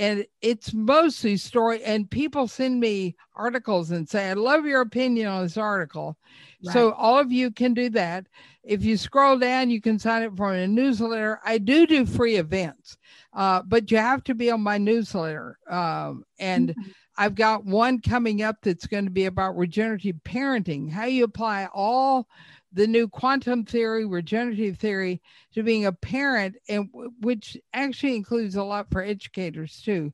And 0.00 0.24
it's 0.40 0.72
mostly 0.72 1.36
story. 1.36 1.84
And 1.84 2.10
people 2.10 2.48
send 2.48 2.80
me 2.80 3.16
articles 3.36 3.90
and 3.90 4.08
say, 4.08 4.30
I 4.30 4.32
love 4.32 4.64
your 4.64 4.80
opinion 4.80 5.28
on 5.28 5.42
this 5.42 5.58
article. 5.58 6.16
Right. 6.64 6.72
So 6.72 6.92
all 6.92 7.18
of 7.18 7.30
you 7.30 7.50
can 7.50 7.74
do 7.74 7.90
that. 7.90 8.26
If 8.64 8.82
you 8.82 8.96
scroll 8.96 9.38
down, 9.38 9.68
you 9.68 9.80
can 9.80 9.98
sign 9.98 10.22
up 10.22 10.36
for 10.38 10.54
a 10.54 10.66
newsletter. 10.66 11.38
I 11.44 11.58
do 11.58 11.86
do 11.86 12.06
free 12.06 12.36
events. 12.36 12.96
Uh, 13.34 13.60
but 13.62 13.90
you 13.90 13.98
have 13.98 14.24
to 14.24 14.34
be 14.34 14.50
on 14.50 14.62
my 14.62 14.78
newsletter. 14.78 15.58
Um, 15.68 16.24
and 16.38 16.70
mm-hmm. 16.70 16.90
I've 17.18 17.34
got 17.34 17.66
one 17.66 18.00
coming 18.00 18.40
up 18.40 18.56
that's 18.62 18.86
going 18.86 19.04
to 19.04 19.10
be 19.10 19.26
about 19.26 19.58
regenerative 19.58 20.16
parenting, 20.24 20.90
how 20.90 21.04
you 21.04 21.24
apply 21.24 21.68
all 21.74 22.26
the 22.72 22.86
new 22.86 23.08
quantum 23.08 23.64
theory, 23.64 24.04
regenerative 24.04 24.78
theory 24.78 25.20
to 25.54 25.62
being 25.62 25.86
a 25.86 25.92
parent, 25.92 26.56
and 26.68 26.88
which 27.20 27.56
actually 27.72 28.16
includes 28.16 28.56
a 28.56 28.64
lot 28.64 28.90
for 28.90 29.02
educators 29.02 29.80
too. 29.82 30.12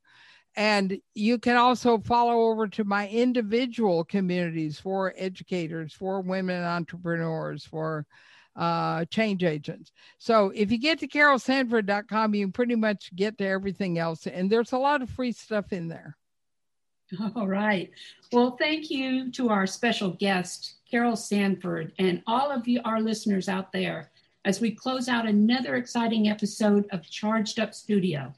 And 0.57 0.99
you 1.15 1.39
can 1.39 1.57
also 1.57 1.99
follow 1.99 2.51
over 2.51 2.67
to 2.69 2.85
my 2.85 3.09
individual 3.09 4.05
communities 4.05 4.81
for 4.81 5.13
educators, 5.17 5.93
for 5.93 6.23
women 6.23 6.65
entrepreneurs, 6.65 7.65
for 7.65 8.07
uh, 8.57 9.05
change 9.07 9.45
agents. 9.45 9.93
So 10.19 10.51
if 10.55 10.73
you 10.73 10.79
get 10.79 10.99
to 11.01 11.09
carolsanford.com, 11.09 12.35
you 12.35 12.47
can 12.47 12.53
pretty 12.53 12.75
much 12.75 13.15
get 13.15 13.37
to 13.39 13.47
everything 13.47 13.99
else. 13.99 14.27
And 14.27 14.49
there's 14.51 14.73
a 14.73 14.79
lot 14.79 15.03
of 15.03 15.11
free 15.11 15.33
stuff 15.33 15.75
in 15.75 15.89
there. 15.89 16.17
All 17.37 17.47
right. 17.47 17.91
Well, 18.33 18.57
thank 18.59 18.91
you 18.91 19.31
to 19.33 19.51
our 19.51 19.67
special 19.67 20.13
guest, 20.13 20.76
Carol 20.91 21.17
Sanford, 21.17 21.93
and 21.99 22.23
all 22.27 22.51
of 22.51 22.69
you, 22.69 22.81
our 22.85 23.01
listeners 23.01 23.49
out 23.49 23.73
there, 23.73 24.11
as 24.45 24.61
we 24.61 24.71
close 24.71 25.09
out 25.09 25.27
another 25.27 25.75
exciting 25.75 26.29
episode 26.29 26.87
of 26.93 27.11
Charged 27.11 27.59
Up 27.59 27.75
Studio. 27.75 28.33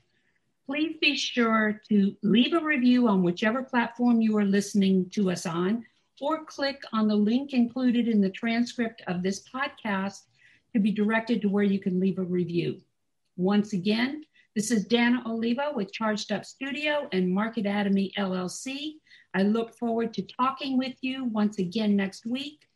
Please 0.66 0.96
be 1.00 1.14
sure 1.14 1.80
to 1.88 2.16
leave 2.22 2.54
a 2.54 2.60
review 2.60 3.08
on 3.08 3.22
whichever 3.22 3.62
platform 3.62 4.22
you 4.22 4.36
are 4.36 4.44
listening 4.44 5.10
to 5.10 5.30
us 5.30 5.44
on 5.44 5.84
or 6.20 6.44
click 6.44 6.82
on 6.92 7.06
the 7.06 7.14
link 7.14 7.52
included 7.52 8.08
in 8.08 8.20
the 8.20 8.30
transcript 8.30 9.02
of 9.06 9.22
this 9.22 9.42
podcast 9.48 10.22
to 10.72 10.78
be 10.78 10.90
directed 10.90 11.42
to 11.42 11.48
where 11.48 11.64
you 11.64 11.78
can 11.78 12.00
leave 12.00 12.18
a 12.18 12.22
review. 12.22 12.80
Once 13.36 13.72
again, 13.72 14.24
this 14.58 14.72
is 14.72 14.86
Dana 14.86 15.22
Oliva 15.24 15.70
with 15.72 15.92
Charged 15.92 16.32
Up 16.32 16.44
Studio 16.44 17.08
and 17.12 17.32
Market 17.32 17.64
Atomy 17.64 18.10
LLC. 18.18 18.94
I 19.32 19.42
look 19.42 19.72
forward 19.78 20.12
to 20.14 20.22
talking 20.22 20.76
with 20.76 20.96
you 21.00 21.26
once 21.26 21.60
again 21.60 21.94
next 21.94 22.26
week. 22.26 22.66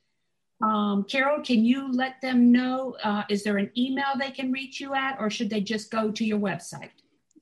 Um, 0.63 1.03
Carol, 1.03 1.43
can 1.43 1.65
you 1.65 1.91
let 1.91 2.21
them 2.23 2.53
know? 2.53 2.95
Uh, 3.03 3.25
is 3.29 3.43
there 3.43 3.57
an 3.57 3.69
email 3.77 4.07
they 4.17 4.31
can 4.31 4.53
reach 4.53 4.81
you 4.81 4.95
at, 4.95 5.17
or 5.19 5.29
should 5.29 5.51
they 5.51 5.61
just 5.61 5.91
go 5.91 6.13
to 6.13 6.25
your 6.25 6.39
website? 6.39 6.91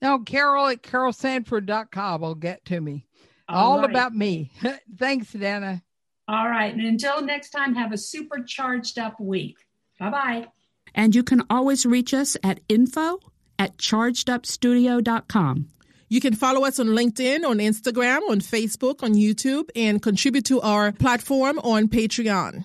No, 0.01 0.18
Carol 0.20 0.68
at 0.68 0.82
carolsanford.com 0.82 2.22
will 2.22 2.34
get 2.34 2.64
to 2.64 2.80
me. 2.80 3.05
All, 3.47 3.72
All 3.72 3.80
right. 3.80 3.91
about 3.91 4.14
me. 4.14 4.53
Thanks, 4.97 5.34
Dana. 5.34 5.82
All 6.28 6.49
right. 6.49 6.72
And 6.72 6.86
until 6.86 7.20
next 7.20 7.51
time, 7.51 7.74
have 7.74 7.93
a 7.93 7.99
super 7.99 8.43
charged 8.43 8.99
up 8.99 9.20
week. 9.20 9.59
Bye 9.99 10.11
bye. 10.11 10.47
And 10.95 11.14
you 11.14 11.24
can 11.24 11.43
always 11.51 11.84
reach 11.84 12.14
us 12.14 12.38
at 12.43 12.61
info 12.70 13.20
at 13.61 13.77
chargedupstudio.com. 13.77 15.69
You 16.09 16.21
can 16.21 16.35
follow 16.35 16.65
us 16.65 16.81
on 16.81 16.87
LinkedIn, 16.89 17.45
on 17.45 17.59
Instagram, 17.59 18.29
on 18.31 18.41
Facebook, 18.41 19.03
on 19.03 19.13
YouTube, 19.13 19.69
and 19.77 20.03
contribute 20.03 20.47
to 20.47 20.61
our 20.63 20.91
platform 20.93 21.59
on 21.61 21.87
Patreon. 21.87 22.65